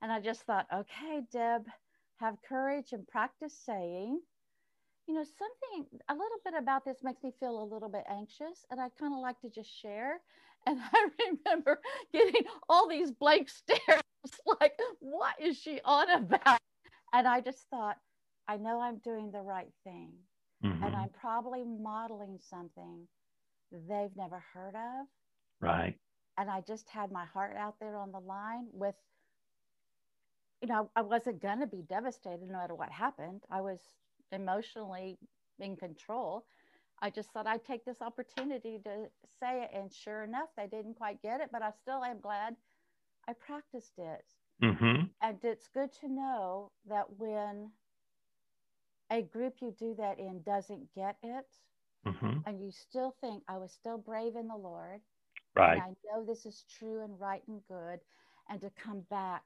[0.01, 1.67] And I just thought, okay, Deb,
[2.17, 4.21] have courage and practice saying,
[5.07, 8.65] you know, something a little bit about this makes me feel a little bit anxious,
[8.71, 10.21] and I kind of like to just share.
[10.65, 11.09] And I
[11.45, 11.79] remember
[12.13, 14.01] getting all these blank stares
[14.59, 16.59] like, what is she on about?
[17.13, 17.97] And I just thought,
[18.47, 20.11] I know I'm doing the right thing.
[20.63, 20.83] Mm-hmm.
[20.83, 23.07] And I'm probably modeling something
[23.71, 25.07] they've never heard of.
[25.61, 25.95] Right.
[26.37, 28.95] And I just had my heart out there on the line with,
[30.61, 33.41] you know, I wasn't going to be devastated no matter what happened.
[33.51, 33.79] I was
[34.31, 35.17] emotionally
[35.59, 36.45] in control.
[37.01, 39.05] I just thought I'd take this opportunity to
[39.39, 39.71] say it.
[39.73, 42.55] And sure enough, they didn't quite get it, but I still am glad
[43.27, 44.25] I practiced it.
[44.63, 45.03] Mm-hmm.
[45.21, 47.69] And it's good to know that when
[49.11, 51.45] a group you do that in doesn't get it,
[52.05, 52.39] mm-hmm.
[52.45, 55.01] and you still think I was still brave in the Lord,
[55.55, 55.79] right?
[55.81, 57.99] I know this is true and right and good,
[58.49, 59.43] and to come back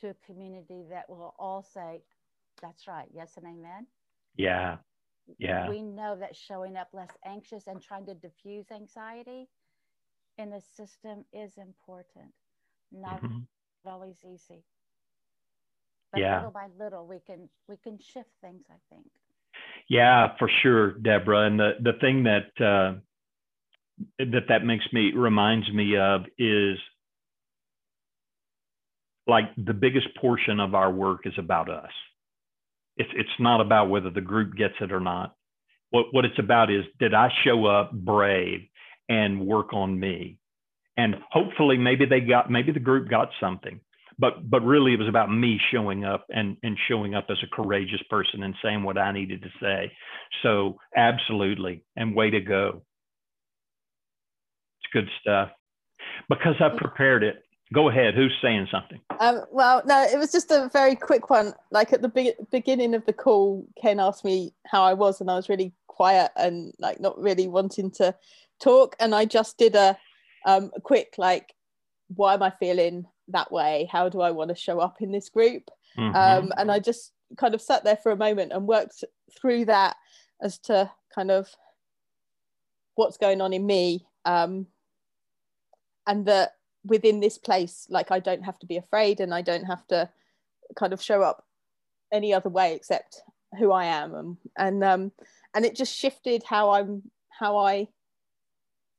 [0.00, 2.02] to a community that will all say,
[2.62, 3.86] "That's right, yes and amen."
[4.36, 4.78] Yeah,
[5.38, 5.68] yeah.
[5.68, 9.48] We know that showing up less anxious and trying to diffuse anxiety
[10.38, 12.32] in the system is important.
[12.94, 13.38] Not mm-hmm.
[13.88, 14.64] always easy.
[16.12, 16.36] But yeah.
[16.36, 19.06] little by little we can we can shift things, I think.
[19.88, 21.46] Yeah, for sure, Deborah.
[21.46, 22.98] And the, the thing that uh,
[24.18, 26.78] that that makes me reminds me of is
[29.26, 31.90] like the biggest portion of our work is about us.
[32.96, 35.34] It's it's not about whether the group gets it or not.
[35.90, 38.60] What what it's about is did I show up brave
[39.08, 40.38] and work on me?
[40.96, 43.80] And hopefully maybe they got maybe the group got something.
[44.18, 47.54] But but really it was about me showing up and and showing up as a
[47.54, 49.92] courageous person and saying what I needed to say.
[50.42, 52.82] So absolutely and way to go.
[54.80, 55.50] It's good stuff.
[56.28, 58.14] Because I prepared it Go ahead.
[58.14, 59.00] Who's saying something?
[59.18, 61.54] Um, well, no, it was just a very quick one.
[61.70, 65.30] Like at the be- beginning of the call, Ken asked me how I was, and
[65.30, 68.14] I was really quiet and like not really wanting to
[68.60, 68.94] talk.
[69.00, 69.96] And I just did a,
[70.44, 71.54] um, a quick like,
[72.08, 73.88] why am I feeling that way?
[73.90, 75.70] How do I want to show up in this group?
[75.98, 76.14] Mm-hmm.
[76.14, 79.04] Um, and I just kind of sat there for a moment and worked
[79.38, 79.96] through that
[80.42, 81.48] as to kind of
[82.94, 84.06] what's going on in me.
[84.24, 84.66] Um,
[86.06, 86.52] and that
[86.84, 90.08] within this place like i don't have to be afraid and i don't have to
[90.76, 91.44] kind of show up
[92.12, 93.22] any other way except
[93.58, 95.12] who i am and and um
[95.54, 97.88] and it just shifted how i'm how i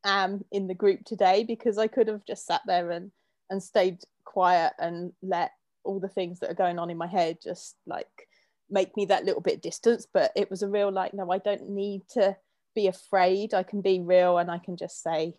[0.06, 3.12] am in the group today because i could have just sat there and
[3.50, 5.52] and stayed quiet and let
[5.84, 8.28] all the things that are going on in my head just like
[8.70, 10.08] make me that little bit distance.
[10.12, 12.36] But it was a real like no i don't need to
[12.74, 13.54] be afraid.
[13.54, 15.36] I can be real and i can just say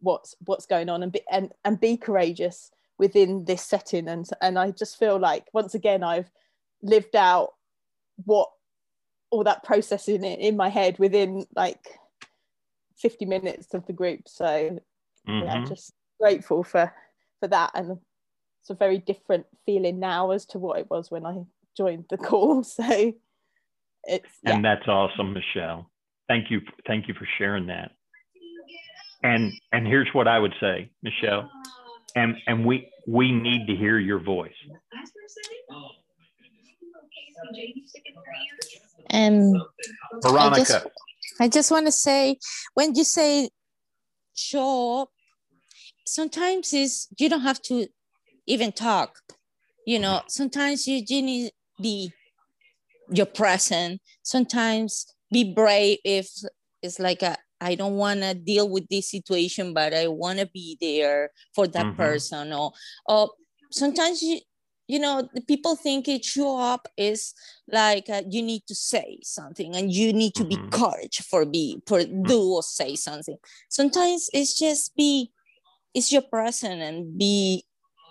[0.00, 4.08] what's what's going on and be and, and be courageous within this setting.
[4.08, 6.30] And and I just feel like once again I've
[6.82, 7.50] lived out
[8.24, 8.48] what
[9.30, 11.98] all that processing in, in my head within like
[13.02, 15.44] 50 minutes of the group so mm-hmm.
[15.44, 16.92] yeah just grateful for
[17.40, 17.98] for that and
[18.60, 21.42] it's a very different feeling now as to what it was when I
[21.76, 23.12] joined the call so
[24.04, 24.54] it's yeah.
[24.54, 25.90] and that's awesome Michelle
[26.28, 27.90] thank you thank you for sharing that
[29.22, 31.50] and and here's what I would say, Michelle,
[32.16, 34.52] and and we we need to hear your voice.
[39.10, 39.60] And
[40.22, 40.84] Veronica.
[41.40, 42.38] I just, want to say,
[42.74, 43.48] when you say
[44.34, 45.08] show up,
[46.06, 47.86] sometimes is you don't have to
[48.46, 49.18] even talk.
[49.86, 52.12] You know, sometimes you, you need be
[53.10, 54.00] your present.
[54.22, 56.30] Sometimes be brave if
[56.82, 60.46] it's like a I don't want to deal with this situation, but I want to
[60.46, 61.96] be there for that mm-hmm.
[61.96, 62.52] person.
[62.52, 62.72] Or,
[63.06, 63.30] or
[63.70, 64.40] sometimes you,
[64.92, 67.32] you know, the people think it show up is
[67.66, 70.68] like uh, you need to say something and you need to mm-hmm.
[70.68, 72.24] be courage for be for mm-hmm.
[72.24, 73.38] do or say something.
[73.70, 75.32] Sometimes it's just be,
[75.94, 77.64] it's your person and be,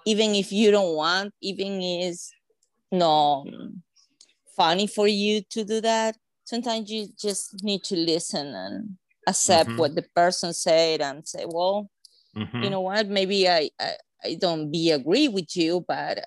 [0.07, 2.31] even if you don't want, even is
[2.91, 3.45] no
[4.57, 6.17] funny for you to do that.
[6.45, 9.77] Sometimes you just need to listen and accept mm-hmm.
[9.77, 11.91] what the person said and say, well,
[12.35, 12.63] mm-hmm.
[12.63, 13.91] you know what, maybe I, I,
[14.23, 16.25] I don't be agree with you, but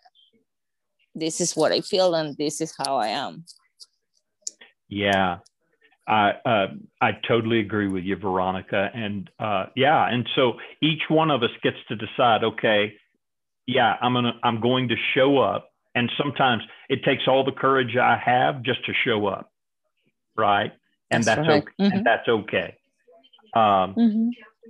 [1.15, 3.45] this is what I feel and this is how I am.
[4.89, 5.39] Yeah.
[6.07, 6.67] I uh,
[7.01, 11.49] I totally agree with you, Veronica, and uh, yeah, and so each one of us
[11.63, 12.45] gets to decide.
[12.45, 12.93] Okay,
[13.67, 17.97] yeah, I'm gonna I'm going to show up, and sometimes it takes all the courage
[17.97, 19.51] I have just to show up,
[20.37, 20.73] right?
[21.11, 21.63] And that's, that's right.
[21.63, 21.73] okay.
[21.81, 21.97] Mm-hmm.
[21.97, 22.77] And that's okay
[23.55, 24.29] um, mm-hmm.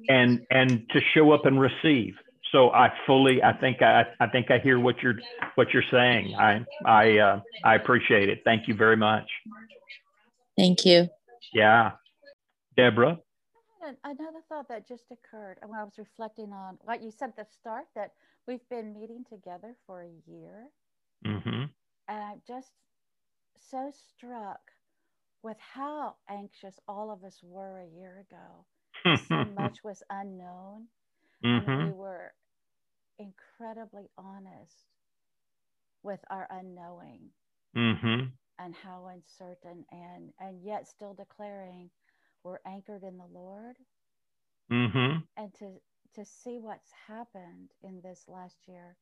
[0.08, 2.14] and and to show up and receive.
[2.54, 5.16] So I fully, I think I, I think I hear what you're
[5.56, 6.36] what you're saying.
[6.38, 8.42] I I uh, I appreciate it.
[8.44, 9.28] Thank you very much.
[10.56, 11.08] Thank you.
[11.52, 11.92] Yeah,
[12.76, 13.18] Deborah.
[14.04, 17.44] Another thought that just occurred when I was reflecting on what you said at the
[17.60, 18.12] start that
[18.46, 20.68] we've been meeting together for a year,
[21.26, 21.64] mm-hmm.
[22.08, 22.70] and I'm just
[23.58, 24.60] so struck
[25.42, 30.86] with how anxious all of us were a year ago so much was unknown.
[31.44, 31.86] Mm-hmm.
[31.86, 32.32] We were
[33.18, 34.86] incredibly honest
[36.02, 37.30] with our unknowing
[37.76, 38.26] mm-hmm.
[38.58, 41.90] and how uncertain and and yet still declaring
[42.42, 43.76] we're anchored in the Lord.
[44.70, 45.18] Mm-hmm.
[45.36, 45.80] And to
[46.14, 48.96] to see what's happened in this last year,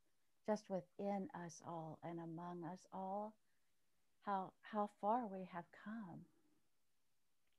[0.46, 3.34] just within us all and among us all,
[4.24, 6.20] how how far we have come.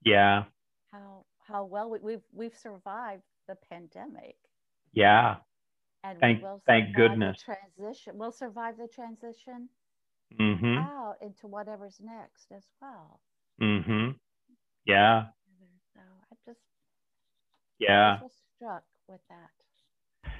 [0.02, 0.44] Yeah.
[0.90, 4.36] How how well we, we've we've survived the pandemic.
[4.92, 5.36] Yeah.
[6.04, 7.42] And thank we'll thank goodness.
[7.42, 8.18] transition.
[8.18, 9.70] We'll survive the transition
[10.38, 10.78] mm-hmm.
[10.78, 13.20] out into whatever's next as well.
[13.60, 14.10] Mm-hmm.
[14.84, 15.24] Yeah.
[15.94, 16.00] So
[16.30, 16.60] I just
[17.78, 18.18] yeah.
[18.20, 20.32] I was struck with that.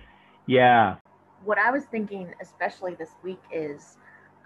[0.46, 0.96] Yeah.
[1.44, 3.96] What I was thinking, especially this week, is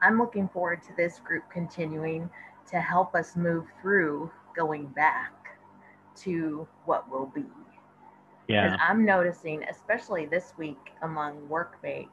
[0.01, 2.31] I'm looking forward to this group continuing
[2.71, 5.33] to help us move through going back
[6.17, 7.45] to what will be.
[8.49, 8.65] Yeah.
[8.65, 12.09] Because I'm noticing, especially this week among workmates,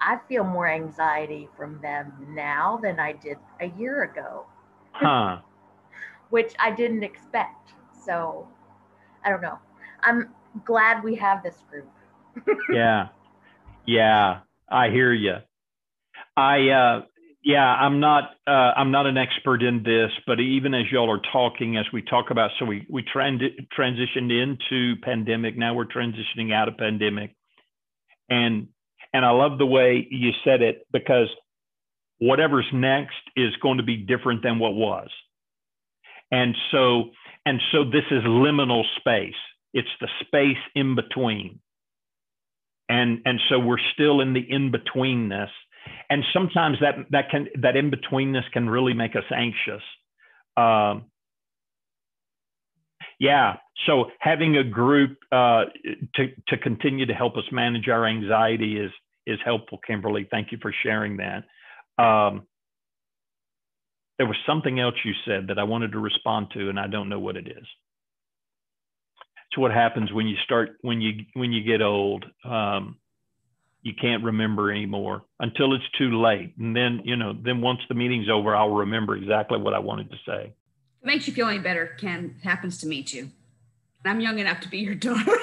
[0.00, 4.46] I feel more anxiety from them now than I did a year ago.
[4.92, 5.38] Huh.
[6.30, 7.72] Which I didn't expect.
[8.04, 8.46] So
[9.24, 9.58] I don't know.
[10.02, 10.28] I'm
[10.64, 11.88] glad we have this group.
[12.72, 13.08] yeah.
[13.86, 14.40] Yeah.
[14.68, 15.36] I hear you.
[16.36, 17.02] I uh
[17.46, 21.22] yeah, I'm not uh, I'm not an expert in this, but even as y'all are
[21.32, 23.40] talking, as we talk about, so we we trend,
[23.78, 25.56] transitioned into pandemic.
[25.56, 27.36] Now we're transitioning out of pandemic,
[28.28, 28.66] and
[29.12, 31.28] and I love the way you said it because
[32.18, 35.08] whatever's next is going to be different than what was,
[36.32, 37.10] and so
[37.46, 39.38] and so this is liminal space.
[39.72, 41.60] It's the space in between,
[42.88, 45.50] and and so we're still in the in betweenness
[46.10, 49.82] and sometimes that that can that in betweenness can really make us anxious.
[50.56, 51.04] Um,
[53.18, 53.56] yeah,
[53.86, 55.64] so having a group uh,
[56.14, 58.90] to to continue to help us manage our anxiety is
[59.26, 59.78] is helpful.
[59.86, 61.44] Kimberly, thank you for sharing that.
[62.02, 62.46] Um,
[64.18, 67.08] there was something else you said that I wanted to respond to, and I don't
[67.08, 67.66] know what it is.
[69.48, 72.24] It's what happens when you start when you when you get old.
[72.44, 72.96] Um,
[73.86, 76.52] you can't remember anymore until it's too late.
[76.58, 80.10] And then, you know, then once the meeting's over, I'll remember exactly what I wanted
[80.10, 80.52] to say.
[81.02, 82.34] It makes you feel any better, Ken.
[82.36, 83.28] It happens to me too.
[84.04, 85.38] I'm young enough to be your daughter.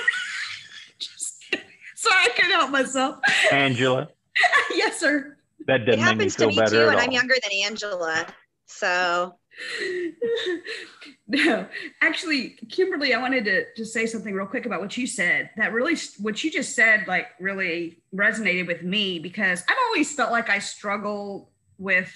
[1.00, 1.56] Just
[1.96, 3.20] sorry, I couldn't help myself.
[3.50, 4.10] Angela.
[4.76, 5.38] yes, sir.
[5.68, 7.02] That doesn't it happens make me feel to me better too, and all.
[7.02, 8.26] I'm younger than Angela.
[8.66, 9.36] So
[11.28, 11.68] no,
[12.02, 15.50] actually, Kimberly, I wanted to, to say something real quick about what you said.
[15.58, 20.32] That really, what you just said, like really resonated with me because I've always felt
[20.32, 22.12] like I struggle with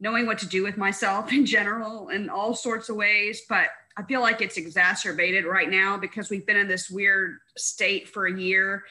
[0.00, 3.42] knowing what to do with myself in general in all sorts of ways.
[3.48, 8.08] But I feel like it's exacerbated right now because we've been in this weird state
[8.08, 8.84] for a year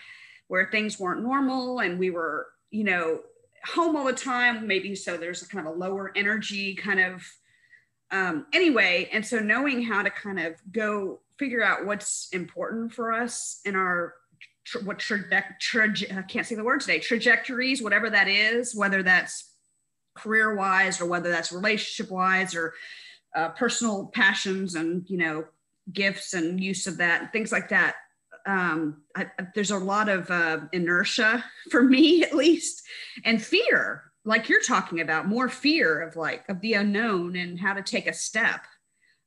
[0.48, 3.22] where things weren't normal and we were, you know,
[3.66, 4.68] home all the time.
[4.68, 7.24] Maybe so there's a kind of a lower energy kind of
[8.12, 13.12] um, anyway, and so knowing how to kind of go figure out what's important for
[13.12, 14.14] us in our
[14.66, 19.01] tra- what traje- traje- I can't say the word today trajectories, whatever that is, whether
[19.01, 19.49] that's
[20.14, 22.74] career wise or whether that's relationship wise or
[23.34, 25.45] uh, personal passions and you know
[25.91, 27.95] gifts and use of that and things like that.
[28.45, 32.84] Um, I, there's a lot of uh, inertia for me at least
[33.24, 37.74] and fear like you're talking about more fear of like of the unknown and how
[37.74, 38.62] to take a step.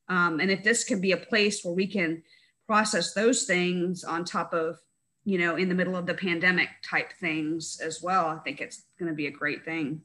[0.08, 2.22] Um, and if this can be a place where we can
[2.66, 4.78] process those things on top of
[5.24, 8.84] you know in the middle of the pandemic type things as well i think it's
[8.98, 10.00] going to be a great thing.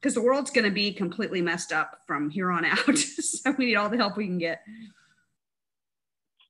[0.00, 2.78] Because the world's going to be completely messed up from here on out.
[3.20, 4.62] So we need all the help we can get.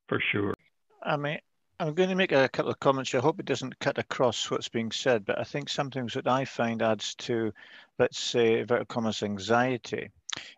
[0.06, 0.54] For sure.
[1.02, 1.38] I mean
[1.80, 3.14] I'm going to make a couple of comments.
[3.14, 6.26] I hope it doesn't cut across what's being said, but I think some things that
[6.26, 7.52] I find adds to,
[7.98, 10.10] let's say, inverted commas, anxiety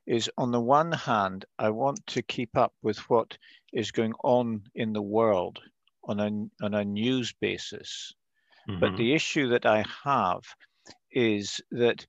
[0.06, 3.36] is on the one hand, I want to keep up with what
[3.72, 5.60] is going on in the world
[6.04, 8.14] on a, on a news basis.
[8.68, 8.80] Mm-hmm.
[8.80, 10.42] But the issue that I have
[11.12, 12.06] is that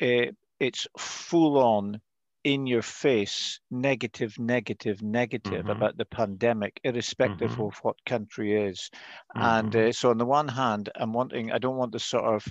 [0.00, 2.00] uh, it's full on
[2.46, 5.70] in your face negative negative negative mm-hmm.
[5.70, 7.62] about the pandemic irrespective mm-hmm.
[7.62, 8.88] of what country is
[9.36, 9.42] mm-hmm.
[9.42, 12.46] and uh, so on the one hand i'm wanting i don't want to sort of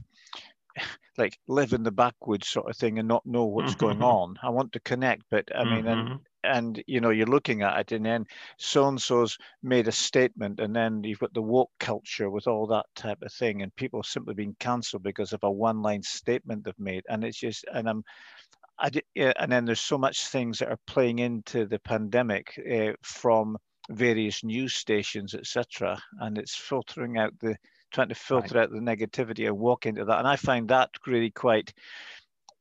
[1.17, 4.49] like live in the backwoods sort of thing and not know what's going on i
[4.49, 8.05] want to connect but i mean and and you know you're looking at it and
[8.05, 8.25] then
[8.57, 12.67] so and so's made a statement and then you've got the woke culture with all
[12.67, 16.65] that type of thing and people simply being cancelled because of a one line statement
[16.65, 18.03] they've made and it's just and i'm
[18.78, 22.59] I did, yeah, and then there's so much things that are playing into the pandemic
[22.69, 23.57] uh, from
[23.89, 27.55] various news stations, etc., and it's filtering out the
[27.91, 28.63] trying to filter right.
[28.63, 30.19] out the negativity and walk into that.
[30.19, 31.73] And I find that really quite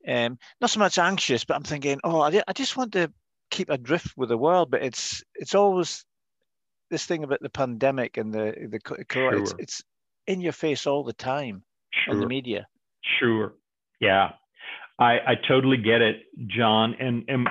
[0.07, 3.11] um, not so much anxious, but I'm thinking, oh, I, I just want to
[3.51, 6.05] keep adrift with the world, but it's it's always
[6.91, 9.35] this thing about the pandemic and the the sure.
[9.35, 9.83] it's, it's
[10.27, 11.63] in your face all the time
[11.93, 12.15] sure.
[12.15, 12.67] on the media.
[13.19, 13.55] Sure.
[14.01, 14.33] Yeah.
[14.99, 16.17] I, I totally get it,
[16.49, 16.95] John.
[16.99, 17.49] And, and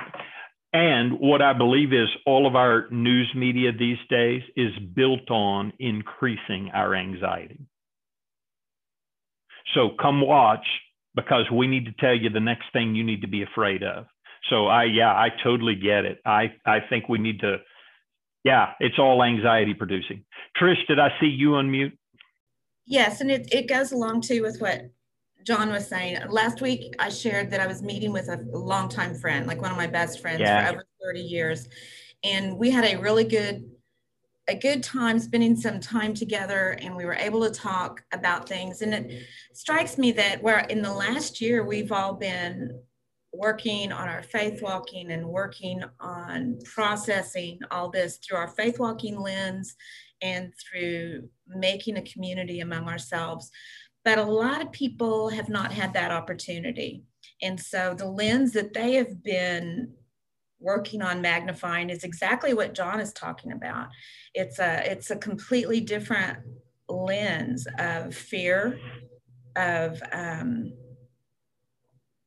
[0.74, 5.72] and what I believe is all of our news media these days is built on
[5.78, 7.60] increasing our anxiety.
[9.72, 10.66] So come watch
[11.14, 14.06] because we need to tell you the next thing you need to be afraid of.
[14.50, 16.20] So I yeah, I totally get it.
[16.26, 17.58] I I think we need to
[18.42, 20.24] yeah, it's all anxiety producing.
[20.60, 21.92] Trish, did I see you unmute?
[22.84, 24.90] Yes, and it, it goes along too with what
[25.44, 26.18] John was saying.
[26.28, 29.76] Last week I shared that I was meeting with a longtime friend, like one of
[29.76, 30.66] my best friends yeah.
[30.66, 31.68] for over 30 years.
[32.24, 33.70] And we had a really good
[34.46, 38.82] a good time spending some time together and we were able to talk about things
[38.82, 42.78] and it strikes me that where in the last year we've all been
[43.32, 49.74] working on our Faithwalking and working on processing all this through our Faithwalking lens
[50.22, 53.50] and through making a community among ourselves
[54.04, 57.04] but a lot of people have not had that opportunity
[57.42, 59.92] and so the lens that they have been
[60.64, 63.88] working on magnifying is exactly what John is talking about.
[64.32, 66.38] It's a it's a completely different
[66.88, 68.78] lens of fear,
[69.56, 70.72] of um,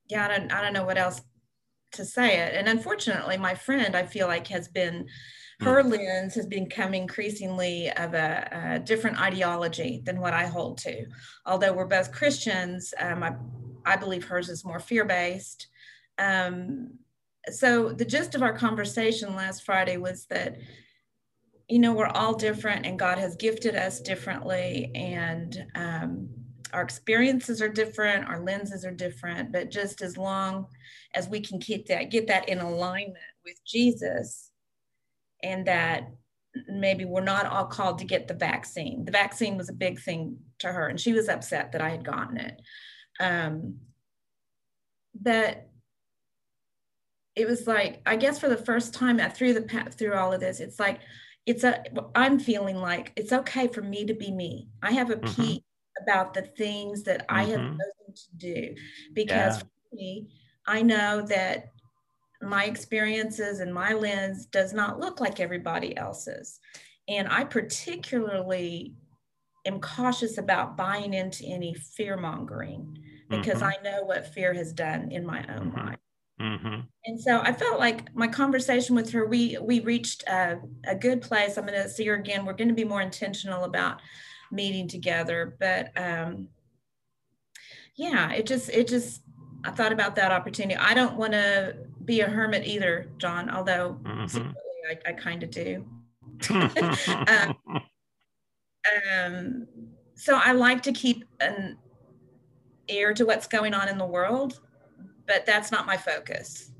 [0.09, 1.21] yeah, I don't I don't know what else
[1.93, 2.53] to say it.
[2.53, 5.07] And unfortunately, my friend I feel like has been
[5.61, 5.89] her hmm.
[5.89, 11.05] lens has become increasingly of a, a, different ideology than what I hold to.
[11.45, 13.35] Although we're both Christians, um, I,
[13.85, 15.67] I believe hers is more fear based.
[16.19, 16.99] Um,
[17.49, 20.57] so the gist of our conversation last Friday was that
[21.69, 26.29] you know we're all different and God has gifted us differently and um,
[26.73, 30.67] our experiences are different our lenses are different but just as long
[31.13, 34.46] as we can keep that get that in alignment with Jesus
[35.43, 36.09] and that
[36.67, 40.37] maybe we're not all called to get the vaccine the vaccine was a big thing
[40.59, 42.61] to her and she was upset that I had gotten it
[43.19, 43.75] um,
[45.19, 45.67] but
[47.37, 50.59] it was like i guess for the first time through the through all of this
[50.59, 50.99] it's like
[51.45, 51.83] it's a
[52.15, 55.41] i'm feeling like it's okay for me to be me i have a mm-hmm.
[55.41, 55.61] peace
[56.01, 57.35] about the things that mm-hmm.
[57.35, 57.77] i have mm-hmm.
[57.77, 58.75] chosen to do
[59.13, 59.59] because yeah.
[59.59, 60.27] for me
[60.65, 61.71] i know that
[62.41, 66.59] my experiences and my lens does not look like everybody else's
[67.07, 68.93] and i particularly
[69.65, 72.97] am cautious about buying into any fear mongering
[73.29, 73.65] because mm-hmm.
[73.65, 75.87] i know what fear has done in my own mm-hmm.
[75.87, 75.97] life
[76.39, 76.81] Mm-hmm.
[77.05, 81.21] And so I felt like my conversation with her, we we reached a, a good
[81.21, 81.57] place.
[81.57, 82.45] I'm going to see her again.
[82.45, 84.01] We're going to be more intentional about
[84.51, 85.55] meeting together.
[85.59, 86.49] But um,
[87.95, 89.23] yeah, it just it just
[89.63, 90.79] I thought about that opportunity.
[90.79, 91.75] I don't want to
[92.07, 93.51] be a hermit either, John.
[93.51, 94.25] Although mm-hmm.
[94.25, 94.55] secretly
[94.89, 95.85] I, I kind of do.
[96.49, 97.55] um,
[99.13, 99.67] um,
[100.15, 101.77] so I like to keep an
[102.87, 104.59] ear to what's going on in the world
[105.27, 106.71] but that's not my focus.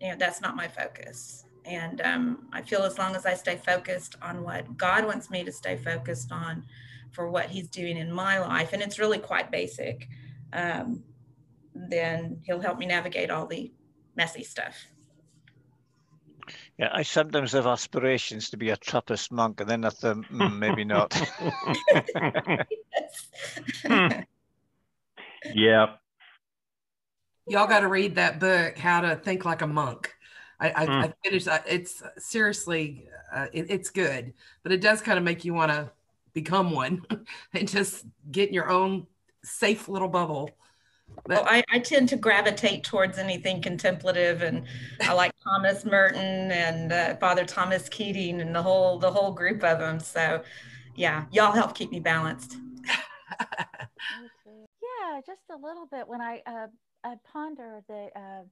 [0.00, 1.44] You know, that's not my focus.
[1.64, 5.44] And um, I feel as long as I stay focused on what God wants me
[5.44, 6.64] to stay focused on
[7.12, 10.08] for what He's doing in my life, and it's really quite basic,
[10.52, 11.02] um,
[11.74, 13.72] then He'll help me navigate all the
[14.16, 14.74] messy stuff.
[16.78, 20.58] Yeah, I sometimes have aspirations to be a Trappist monk, and then I think mm,
[20.58, 21.14] maybe not.
[25.54, 25.86] yeah,
[27.46, 30.12] y'all got to read that book, How to Think Like a Monk.
[30.60, 31.04] I, I, mm.
[31.04, 31.48] I finished.
[31.66, 35.90] It's seriously, uh, it, it's good, but it does kind of make you want to
[36.32, 37.02] become one
[37.52, 39.06] and just get in your own
[39.42, 40.50] safe little bubble.
[41.26, 44.64] But, well, I, I tend to gravitate towards anything contemplative, and
[45.02, 49.64] I like Thomas Merton and uh, Father Thomas Keating and the whole the whole group
[49.64, 50.00] of them.
[50.00, 50.42] So,
[50.94, 52.56] yeah, y'all help keep me balanced.
[54.50, 56.06] yeah, just a little bit.
[56.06, 56.66] When I uh,
[57.04, 58.44] I ponder the uh,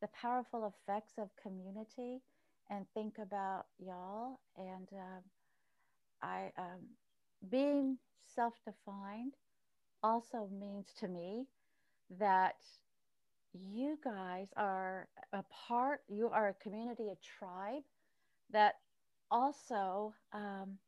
[0.00, 2.22] the powerful effects of community
[2.70, 5.20] and think about y'all and uh,
[6.22, 6.86] I um,
[7.50, 7.98] being
[8.34, 9.34] self-defined
[10.02, 11.46] also means to me
[12.18, 12.56] that
[13.52, 17.82] you guys are a part you are a community a tribe
[18.52, 18.74] that
[19.30, 20.78] also um,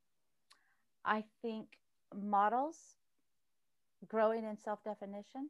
[1.05, 1.66] i think
[2.14, 2.77] models
[4.09, 5.49] growing in self-definition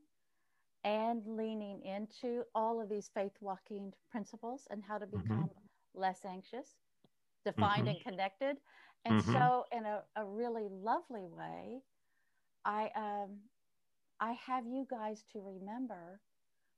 [0.84, 5.20] and leaning into all of these Faithwalking principles and how to mm-hmm.
[5.20, 6.00] become mm-hmm.
[6.00, 6.68] less anxious,
[7.44, 7.88] defined mm-hmm.
[7.88, 8.56] and connected.
[9.04, 9.32] And mm-hmm.
[9.32, 11.80] so, in a, a, really lovely way,
[12.64, 13.38] I um,
[14.22, 16.20] I have you guys to remember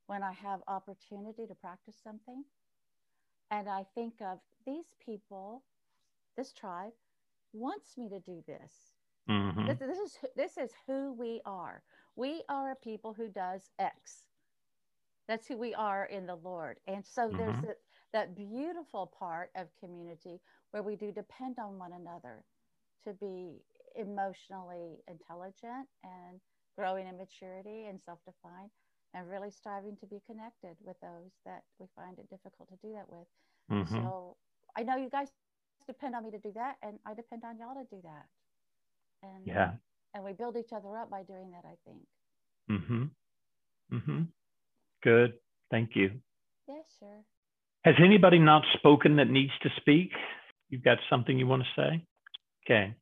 [0.06, 2.42] when I have opportunity to practice something,
[3.50, 5.62] and I think of these people,
[6.38, 6.92] this tribe
[7.52, 8.72] wants me to do this.
[9.28, 9.66] Mm-hmm.
[9.66, 11.82] This, this is this is who we are.
[12.16, 14.22] We are a people who does X.
[15.28, 16.78] That's who we are in the Lord.
[16.86, 17.36] And so mm-hmm.
[17.36, 17.74] there's a,
[18.14, 20.40] that beautiful part of community
[20.70, 22.42] where we do depend on one another
[23.04, 23.60] to be
[23.96, 26.40] emotionally intelligent and
[26.76, 28.70] growing in maturity and self defined
[29.14, 32.92] and really striving to be connected with those that we find it difficult to do
[32.94, 33.26] that with.
[33.70, 33.94] Mm-hmm.
[33.94, 34.36] So
[34.76, 35.28] I know you guys
[35.86, 38.26] depend on me to do that, and I depend on y'all to do that.
[39.22, 39.72] And yeah,
[40.14, 41.64] and we build each other up by doing that.
[41.64, 42.02] I think.
[42.70, 43.96] Mm-hmm.
[43.96, 44.22] Mm-hmm.
[45.02, 45.34] Good.
[45.70, 46.10] Thank you.
[46.68, 47.22] Yeah, sure.
[47.84, 50.10] Has anybody not spoken that needs to speak?
[50.70, 52.04] You've got something you want to say?
[52.64, 52.94] Okay.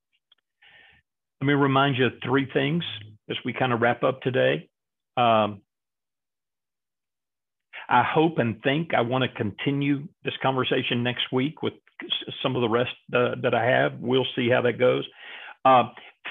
[1.40, 2.84] Let me remind you of three things
[3.30, 4.68] as we kind of wrap up today.
[5.16, 5.62] Um,
[7.88, 11.74] I hope and think I want to continue this conversation next week with
[12.42, 13.98] some of the rest uh, that I have.
[14.00, 15.06] We'll see how that goes.
[15.64, 15.84] Uh,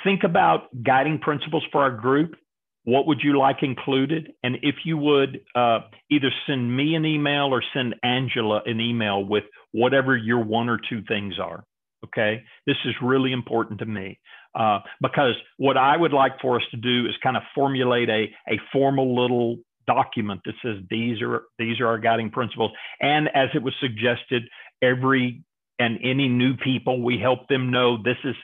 [0.03, 2.35] think about guiding principles for our group.
[2.83, 4.33] What would you like included?
[4.43, 9.23] And if you would uh, either send me an email or send Angela an email
[9.23, 11.63] with whatever your one or two things are.
[12.05, 12.41] Okay.
[12.65, 14.19] This is really important to me
[14.53, 18.25] uh, because what I would like for us to do is kind of formulate a,
[18.49, 22.71] a formal little document that says these are these are our guiding principles.
[22.99, 24.43] And as it was suggested
[24.81, 25.43] every
[25.79, 28.35] and any new people we help them know this is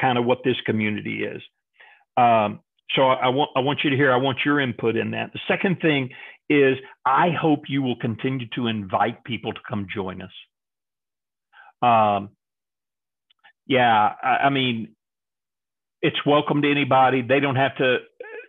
[0.00, 1.42] kind of what this community is.
[2.16, 2.60] Um,
[2.94, 5.32] so I, I, want i want you to hear i want your input in that.
[5.32, 6.10] The second thing
[6.48, 10.30] is i hope you will continue to invite people to come join us.
[11.82, 12.30] Um,
[13.66, 14.95] yeah I, I mean
[16.06, 17.96] it's welcome to anybody they don't have to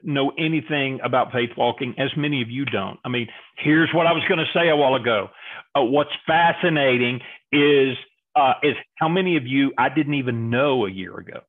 [0.04, 3.00] know anything about Faithwalking, as many of you don't.
[3.04, 3.28] I mean,
[3.58, 5.30] here's what I was going to say a while ago.
[5.76, 7.20] Uh, what's fascinating
[7.52, 7.98] is
[8.36, 11.40] uh, is how many of you I didn't even know a year ago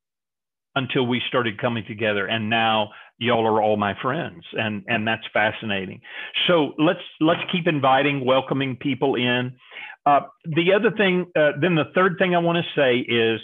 [0.74, 2.88] until we started coming together, and now
[3.18, 6.00] y'all are all my friends, and and that's fascinating.
[6.46, 9.52] So let's let's keep inviting, welcoming people in.
[10.06, 13.40] Uh, the other thing, uh, then the third thing I want to say is,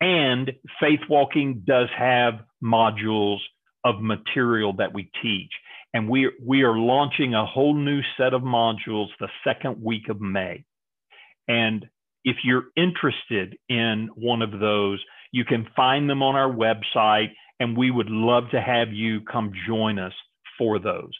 [0.00, 3.38] and Faithwalking does have modules
[3.84, 5.50] of material that we teach.
[5.92, 10.20] And we, we are launching a whole new set of modules the second week of
[10.20, 10.64] May.
[11.48, 11.86] And
[12.24, 17.76] if you're interested in one of those, you can find them on our website, and
[17.76, 20.12] we would love to have you come join us
[20.58, 21.12] for those.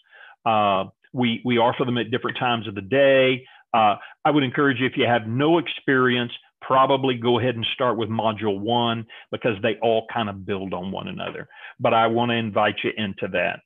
[0.45, 3.45] Uh, we, we offer them at different times of the day.
[3.75, 7.97] Uh, I would encourage you, if you have no experience, probably go ahead and start
[7.97, 11.49] with module one because they all kind of build on one another.
[11.79, 13.61] But I want to invite you into that.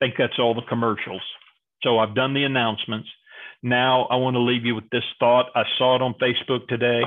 [0.00, 1.22] I think that's all the commercials.
[1.82, 3.08] So I've done the announcements.
[3.62, 5.46] Now I want to leave you with this thought.
[5.54, 7.02] I saw it on Facebook today.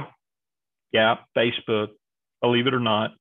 [0.91, 1.89] Yeah, Facebook,
[2.41, 3.11] believe it or not.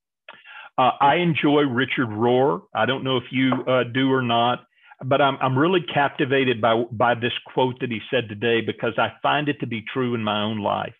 [0.78, 2.62] Uh, I enjoy Richard Rohr.
[2.74, 4.60] I don't know if you uh, do or not
[5.04, 9.12] but I'm, I'm really captivated by, by this quote that he said today because I
[9.22, 10.94] find it to be true in my own life.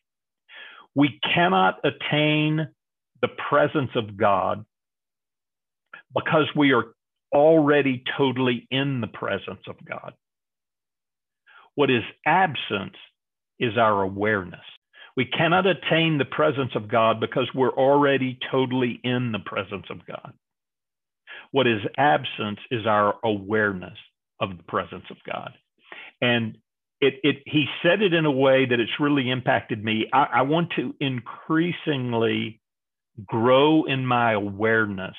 [0.94, 2.68] We cannot attain
[3.20, 4.64] the presence of God
[6.14, 6.86] because we are
[7.34, 10.14] already totally in the presence of God.
[11.74, 12.94] What is absent
[13.58, 14.60] is our awareness.
[15.16, 20.06] We cannot attain the presence of God because we're already totally in the presence of
[20.06, 20.32] God.
[21.52, 23.98] What is absent is our awareness
[24.40, 25.52] of the presence of God.
[26.20, 26.58] And
[27.00, 30.06] it, it, he said it in a way that it's really impacted me.
[30.12, 32.60] I, I want to increasingly
[33.26, 35.16] grow in my awareness